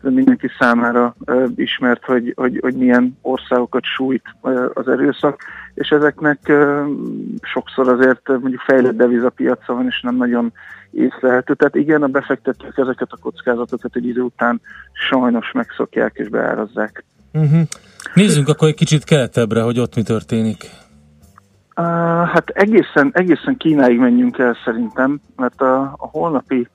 [0.04, 1.14] de mindenki számára
[1.56, 4.24] ismert, hogy, hogy, hogy milyen országokat sújt
[4.74, 5.42] az erőszak,
[5.74, 6.52] és ezeknek
[7.40, 10.52] sokszor azért mondjuk fejlett devizapiaca van, és nem nagyon
[10.90, 11.54] észlelhető.
[11.54, 14.60] Tehát igen, a befektetők ezeket a kockázatokat egy idő után
[14.92, 17.04] sajnos megszokják és beárazzák.
[17.34, 17.60] Uh-huh.
[18.14, 20.70] Nézzünk akkor egy kicsit keletebbre, hogy ott mi történik.
[21.76, 21.84] Uh,
[22.28, 26.68] hát egészen, egészen Kínáig menjünk el szerintem, mert a, a holnapi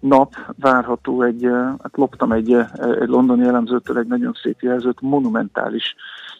[0.00, 1.48] nap várható egy,
[1.82, 2.52] hát loptam egy,
[3.00, 5.94] egy londoni elemzőtől egy nagyon szép jelzőt, monumentális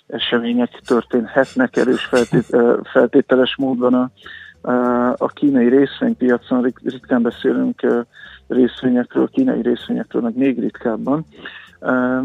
[0.06, 2.56] események történhetnek erős feltét,
[2.92, 4.10] feltételes módon a,
[5.16, 7.86] a kínai részvénypiacon, rit- ritkán beszélünk
[8.48, 11.26] részvényekről, kínai részvényekről, meg még ritkábban.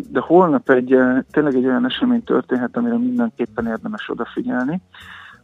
[0.10, 0.98] De holnap egy,
[1.32, 4.82] tényleg egy olyan esemény történhet, amire mindenképpen érdemes odafigyelni.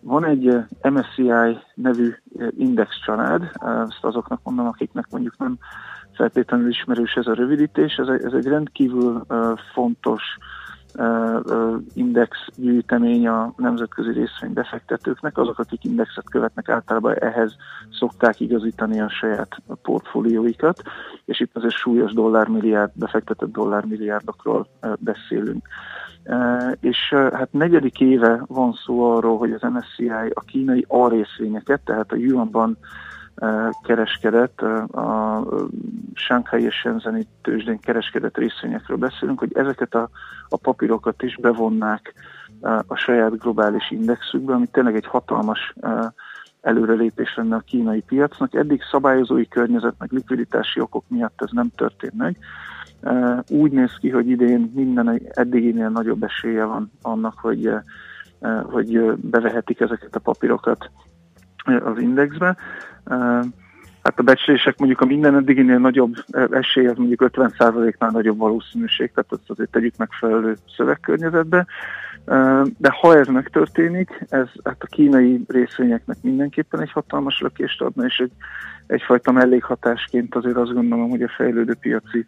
[0.02, 0.58] Van egy
[0.90, 2.14] MSCI nevű
[2.58, 3.42] index család,
[3.88, 5.58] ezt azoknak mondom, akiknek mondjuk nem
[6.14, 7.96] feltétlenül ismerős ez a rövidítés.
[7.96, 9.26] Ez egy, ez egy rendkívül
[9.74, 10.24] fontos
[11.94, 15.38] index gyűjtemény a nemzetközi részvénybefektetőknek.
[15.38, 17.56] Azok, akik indexet követnek, általában ehhez
[17.92, 20.82] szokták igazítani a saját portfólióikat,
[21.26, 24.68] és itt azért súlyos dollármilliárd, befektetett dollármilliárdokról
[25.00, 25.68] beszélünk.
[26.80, 32.12] És hát negyedik éve van szó arról, hogy az MSCI a kínai A részvényeket, tehát
[32.12, 32.78] a yuanban
[33.84, 34.62] kereskedett,
[34.92, 35.44] a
[36.14, 40.10] Shanghai és Shenzheni tőzsdén kereskedett részvényekről beszélünk, hogy ezeket a,
[40.50, 42.14] a papírokat is bevonnák
[42.88, 45.74] a saját globális indexükbe, ami tényleg egy hatalmas
[46.62, 48.54] előrelépés lenne a kínai piacnak.
[48.54, 52.38] Eddig szabályozói környezet, meg likviditási okok miatt ez nem történt meg.
[53.50, 57.72] Úgy néz ki, hogy idén minden eddiginél nagyobb esélye van annak, hogy,
[58.64, 60.90] hogy bevehetik ezeket a papírokat
[61.64, 62.58] az indexbe.
[64.04, 66.14] Hát a becslések mondjuk a minden eddiginél nagyobb
[66.52, 71.66] esély, az mondjuk 50%-nál nagyobb valószínűség, tehát azt azért tegyük megfelelő szövegkörnyezetbe.
[72.78, 78.18] De ha ez megtörténik, ez hát a kínai részvényeknek mindenképpen egy hatalmas lökést adna, és
[78.18, 78.32] egy,
[78.88, 82.28] egyfajta mellékhatásként azért azt gondolom, hogy a fejlődő piaci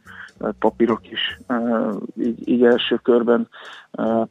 [0.60, 1.40] papírok is
[2.20, 3.48] így, így első körben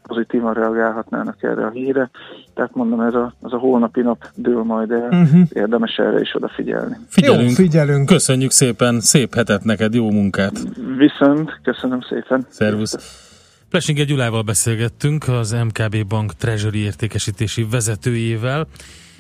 [0.02, 2.10] pozitívan reagálhatnának erre a híre.
[2.54, 5.40] Tehát mondom, ez a, az a holnapi nap dől majd el, Mhm.
[5.52, 6.96] érdemes erre is odafigyelni.
[7.08, 7.48] Figyelünk.
[7.48, 8.06] Jó, figyelünk.
[8.06, 10.52] Köszönjük szépen, szép hetet neked, jó munkát.
[10.96, 12.46] Viszont, köszönöm szépen.
[12.48, 13.26] Szervusz.
[13.70, 18.66] Plesinger Gyulával beszélgettünk, az MKB Bank Treasury értékesítési vezetőjével.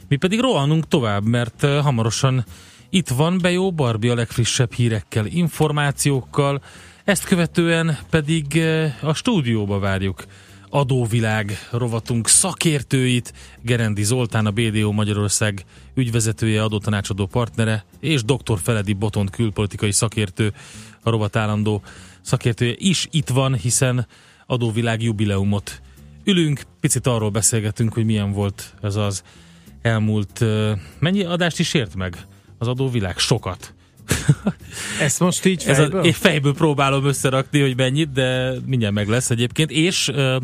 [0.08, 2.44] Mi pedig rohanunk tovább, mert hamarosan
[2.90, 6.62] itt van Bejó Barbi a legfrissebb hírekkel, információkkal,
[7.04, 10.24] ezt követően pedig eh, a stúdióba várjuk.
[10.68, 15.64] Adóvilág rovatunk szakértőit, Gerendi Zoltán, a BDO Magyarország
[15.94, 18.58] ügyvezetője, adótanácsadó partnere, és dr.
[18.62, 20.52] Feledi Botont külpolitikai szakértő,
[21.02, 21.82] a rovat állandó
[22.20, 24.06] szakértője is itt van, hiszen
[24.46, 25.82] adóvilág jubileumot
[26.24, 29.22] ülünk, picit arról beszélgetünk, hogy milyen volt ez az
[29.82, 32.26] elmúlt, eh, mennyi adást is ért meg
[32.60, 33.18] az adóvilág?
[33.18, 33.74] Sokat.
[35.00, 36.04] Ezt most így Ez a, fejből?
[36.04, 39.70] én fejből próbálom összerakni, hogy mennyit, de mindjárt meg lesz egyébként.
[39.70, 40.36] És uh,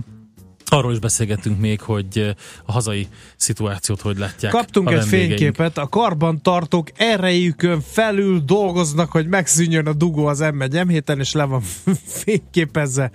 [0.64, 2.34] arról is beszélgettünk még, hogy
[2.64, 3.06] a hazai
[3.36, 10.26] szituációt hogy látják Kaptunk egy fényképet, a karbantartók erejükön felül dolgoznak, hogy megszűnjön a dugó
[10.26, 11.62] az m 1 héten, és le van
[12.24, 13.10] fényképezve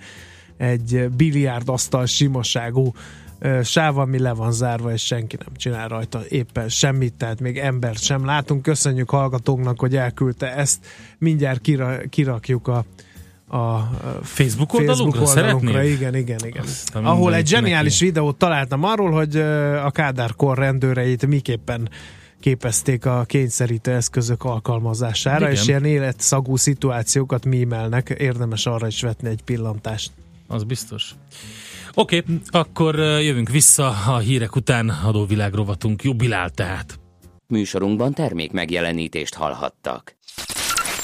[0.56, 2.92] egy biliárd asztal simoságú
[3.62, 8.02] sáv, ami le van zárva, és senki nem csinál rajta éppen semmit, tehát még embert
[8.02, 8.62] sem látunk.
[8.62, 10.86] Köszönjük hallgatónknak, hogy elküldte ezt.
[11.18, 12.84] Mindjárt kira, kirakjuk a
[13.54, 13.90] a
[14.22, 15.84] Facebook oldalunkra szeretnéd?
[15.84, 16.62] Igen, igen, igen.
[16.62, 18.04] Azt a Ahol egy zseniális neki.
[18.04, 19.36] videót találtam arról, hogy
[19.84, 21.88] a Kádár kor rendőreit miképpen
[22.40, 25.52] képezték a kényszerítő eszközök alkalmazására, Igen.
[25.52, 28.14] és ilyen életszagú szituációkat mímelnek.
[28.18, 30.10] Érdemes arra is vetni egy pillantást.
[30.46, 31.14] Az biztos.
[31.94, 37.00] Oké, okay, akkor jövünk vissza a hírek után, adóvilág rovatunk jubilál tehát.
[37.46, 40.16] Műsorunkban termék megjelenítést hallhattak.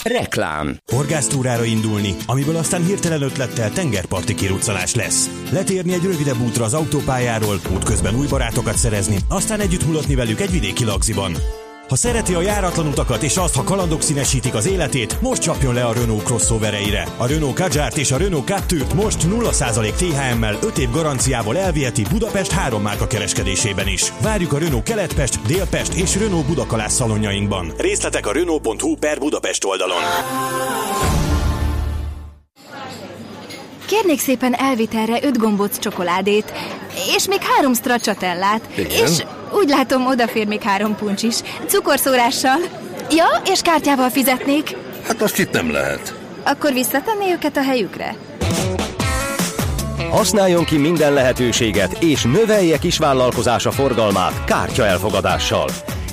[0.02, 0.76] Reklám.
[0.86, 5.30] Horgásztúrára indulni, amiből aztán hirtelen ötlettel tengerparti kiruccanás lesz.
[5.52, 10.50] Letérni egy rövidebb útra az autópályáról, útközben új barátokat szerezni, aztán együtt mulatni velük egy
[10.50, 11.32] vidéki lagziban.
[11.88, 15.84] Ha szereti a járatlan utakat és azt, ha kalandok színesítik az életét, most csapjon le
[15.84, 17.08] a Renault crossovereire.
[17.16, 22.50] A Renault Kadjárt és a Renault Captur most 0% THM-mel 5 év garanciával elviheti Budapest
[22.50, 24.12] három márka kereskedésében is.
[24.22, 27.72] Várjuk a Renault Keletpest, Délpest és Renault Budakalász szalonjainkban.
[27.76, 30.02] Részletek a Renault.hu per Budapest oldalon.
[33.88, 36.52] Kérnék szépen elvitelre öt gombóc csokoládét,
[37.16, 38.60] és még három stracciatellát.
[38.76, 38.90] Igen?
[38.90, 39.10] És
[39.52, 41.36] úgy látom, odafér még három puncs is.
[41.66, 42.58] Cukorszórással.
[43.10, 44.76] Ja, és kártyával fizetnék.
[45.06, 46.14] Hát azt itt nem lehet.
[46.44, 48.16] Akkor visszatenné őket a helyükre?
[50.10, 55.68] Használjon ki minden lehetőséget, és növelje kisvállalkozása forgalmát kártya elfogadással.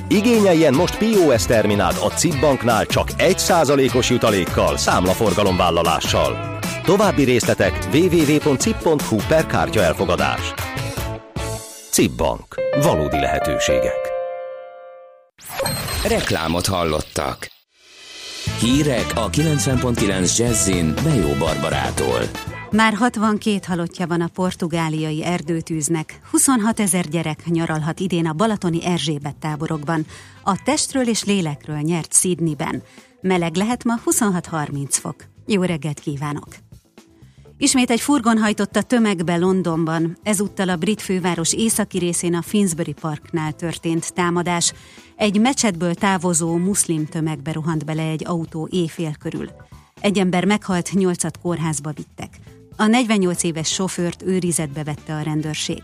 [0.08, 6.55] Igényeljen most POS terminált a CIP banknál csak 1%-os jutalékkal, számlaforgalomvállalással.
[6.86, 10.54] További részletek www.cip.hu per kártya elfogadás.
[11.92, 12.56] CIP Bank.
[12.82, 14.12] Valódi lehetőségek.
[16.08, 17.48] Reklámot hallottak.
[18.60, 22.22] Hírek a 90.9 Jazzin Bejó Barbarától.
[22.72, 26.20] Már 62 halottja van a portugáliai erdőtűznek.
[26.32, 30.06] 26 ezer gyerek nyaralhat idén a balatoni Erzsébet táborokban.
[30.44, 32.84] A testről és lélekről nyert Sydneyben.
[33.22, 35.16] Meleg lehet ma 26-30 fok.
[35.46, 36.65] Jó reggelt kívánok!
[37.58, 42.94] Ismét egy furgon hajtott a tömegbe Londonban, ezúttal a brit főváros északi részén a Finsbury
[42.94, 44.74] Parknál történt támadás.
[45.16, 49.50] Egy mecsetből távozó muszlim tömegbe rohant bele egy autó éjfél körül.
[50.02, 52.40] Egy ember meghalt, nyolcat kórházba vittek.
[52.76, 55.84] A 48 éves sofőrt őrizetbe vette a rendőrség.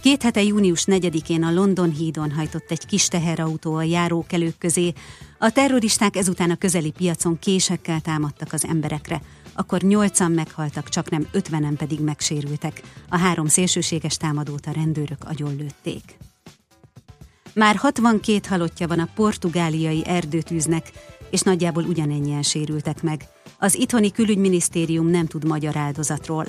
[0.00, 4.92] Két hete június 4-én a London hídon hajtott egy kis teherautó a járókelők közé.
[5.38, 9.20] A terroristák ezután a közeli piacon késekkel támadtak az emberekre.
[9.54, 12.82] Akkor nyolcan meghaltak, csak nem ötvenen pedig megsérültek.
[13.08, 16.16] A három szélsőséges támadót a rendőrök agyonlőtték.
[17.54, 20.90] Már 62 halottja van a portugáliai erdőtűznek,
[21.30, 23.28] és nagyjából ugyanennyien sérültek meg.
[23.58, 26.46] Az itthoni külügyminisztérium nem tud magyar áldozatról.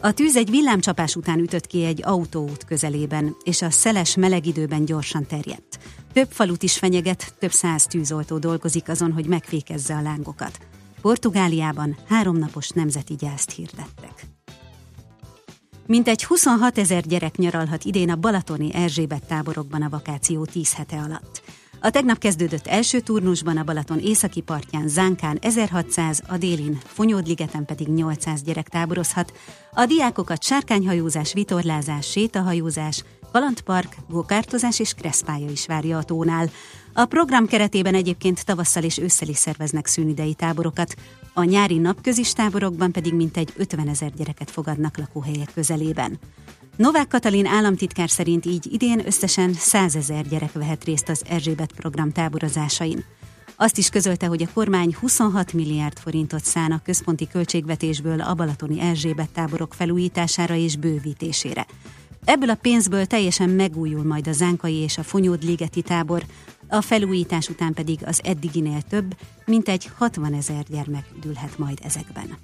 [0.00, 4.84] A tűz egy villámcsapás után ütött ki egy autóút közelében, és a szeles meleg időben
[4.84, 5.78] gyorsan terjedt.
[6.12, 10.58] Több falut is fenyeget, több száz tűzoltó dolgozik azon, hogy megfékezze a lángokat.
[11.00, 14.26] Portugáliában háromnapos nemzeti gyászt hirdettek.
[15.86, 21.42] Mintegy 26 ezer gyerek nyaralhat idén a balatoni Erzsébet táborokban a vakáció 10 hete alatt.
[21.80, 27.88] A tegnap kezdődött első turnusban a Balaton északi partján Zánkán 1600, a délin Fonyódligeten pedig
[27.88, 29.32] 800 gyerek táborozhat.
[29.72, 36.50] A diákokat sárkányhajózás, vitorlázás, sétahajózás, kalandpark, gokártozás és kresszpálya is várja a tónál.
[36.98, 40.94] A program keretében egyébként tavasszal és ősszel is szerveznek szűnidei táborokat.
[41.34, 46.18] A nyári napközis táborokban pedig mintegy 50 ezer gyereket fogadnak lakóhelyek közelében.
[46.76, 52.12] Novák Katalin államtitkár szerint így idén összesen 100 ezer gyerek vehet részt az Erzsébet program
[52.12, 53.04] táborozásain.
[53.56, 58.80] Azt is közölte, hogy a kormány 26 milliárd forintot szán a központi költségvetésből a balatoni
[58.80, 61.66] Erzsébet táborok felújítására és bővítésére.
[62.24, 66.24] Ebből a pénzből teljesen megújul majd a Zánkai és a Fonyód ligeti tábor,
[66.68, 72.36] a felújítás után pedig az eddiginél több, mint egy 60 ezer gyermek dülhet majd ezekben.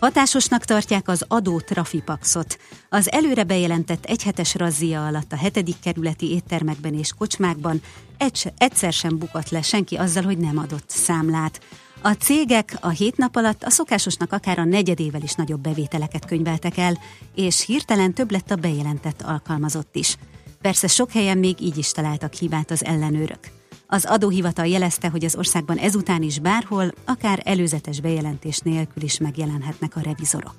[0.00, 2.58] Hatásosnak tartják az adó trafipaxot.
[2.88, 7.80] Az előre bejelentett egyhetes razzia alatt a hetedik kerületi éttermekben és kocsmákban
[8.18, 11.60] egy, egyszer sem bukott le senki azzal, hogy nem adott számlát.
[12.02, 16.76] A cégek a hét nap alatt a szokásosnak akár a negyedével is nagyobb bevételeket könyveltek
[16.76, 16.98] el,
[17.34, 20.16] és hirtelen több lett a bejelentett alkalmazott is.
[20.60, 23.38] Persze sok helyen még így is találtak hibát az ellenőrök.
[23.86, 29.96] Az adóhivatal jelezte, hogy az országban ezután is bárhol, akár előzetes bejelentés nélkül is megjelenhetnek
[29.96, 30.56] a revizorok.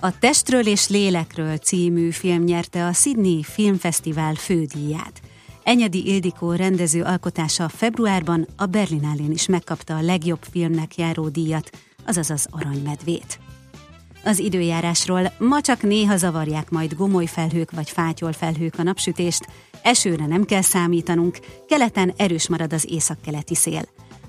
[0.00, 5.20] A Testről és Lélekről című film nyerte a Sydney Filmfesztivál fődíját.
[5.62, 11.70] Enyedi Ildikó rendező alkotása februárban a Berlinálén is megkapta a legjobb filmnek járó díjat,
[12.06, 13.38] azaz az aranymedvét.
[14.24, 19.46] Az időjárásról ma csak néha zavarják majd gomoly felhők vagy fátyol felhők a napsütést,
[19.82, 21.38] esőre nem kell számítanunk,
[21.68, 23.82] keleten erős marad az északkeleti szél.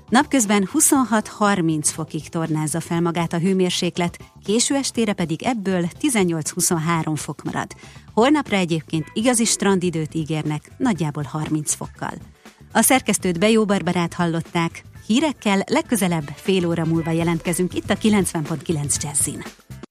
[0.08, 7.72] Napközben 26-30 fokig tornázza fel magát a hőmérséklet, késő estére pedig ebből 18-23 fok marad.
[8.12, 12.12] Holnapra egyébként igazi strandidőt ígérnek, nagyjából 30 fokkal.
[12.72, 19.42] A szerkesztőt Bejó Barbarát hallották, hírekkel legközelebb fél óra múlva jelentkezünk itt a 90.9 Jazzin.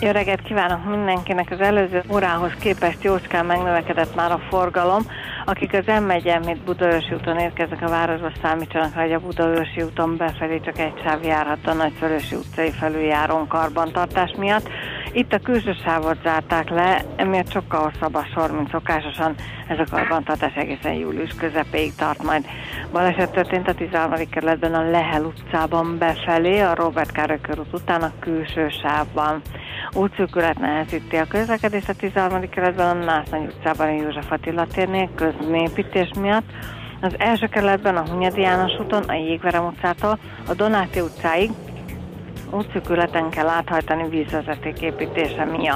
[0.00, 1.50] Jó reggelt kívánok mindenkinek!
[1.50, 5.02] Az előző órához képest jócskán megnövekedett már a forgalom.
[5.44, 10.78] Akik az M1 Budaörsi úton érkeznek a városba, számítsanak, hogy a Budaörsi úton befelé csak
[10.78, 14.68] egy sáv járhat a Nagyfölösi utcai felüljárón karbantartás miatt.
[15.12, 19.34] Itt a külső sávot zárták le, emiatt sokkal hosszabb a sor, mint szokásosan.
[19.68, 22.44] Ez a karbantartás egészen július közepéig tart majd.
[22.92, 24.28] Baleset történt a 13.
[24.30, 29.42] kerületben a Lehel utcában befelé, a Robert Károly körút után a külső sávban.
[29.92, 32.48] Útszűkület nehezíti a közlekedést a 13.
[32.48, 36.44] kerületben a Násznagy utcában a József Attila térnél közmépítés miatt.
[37.00, 40.18] Az első kerületben a Hunyadi János úton a Jégverem utcától
[40.48, 41.50] a Donáti utcáig
[42.50, 45.66] útszűkületen kell áthajtani vízvezeték építése miatt.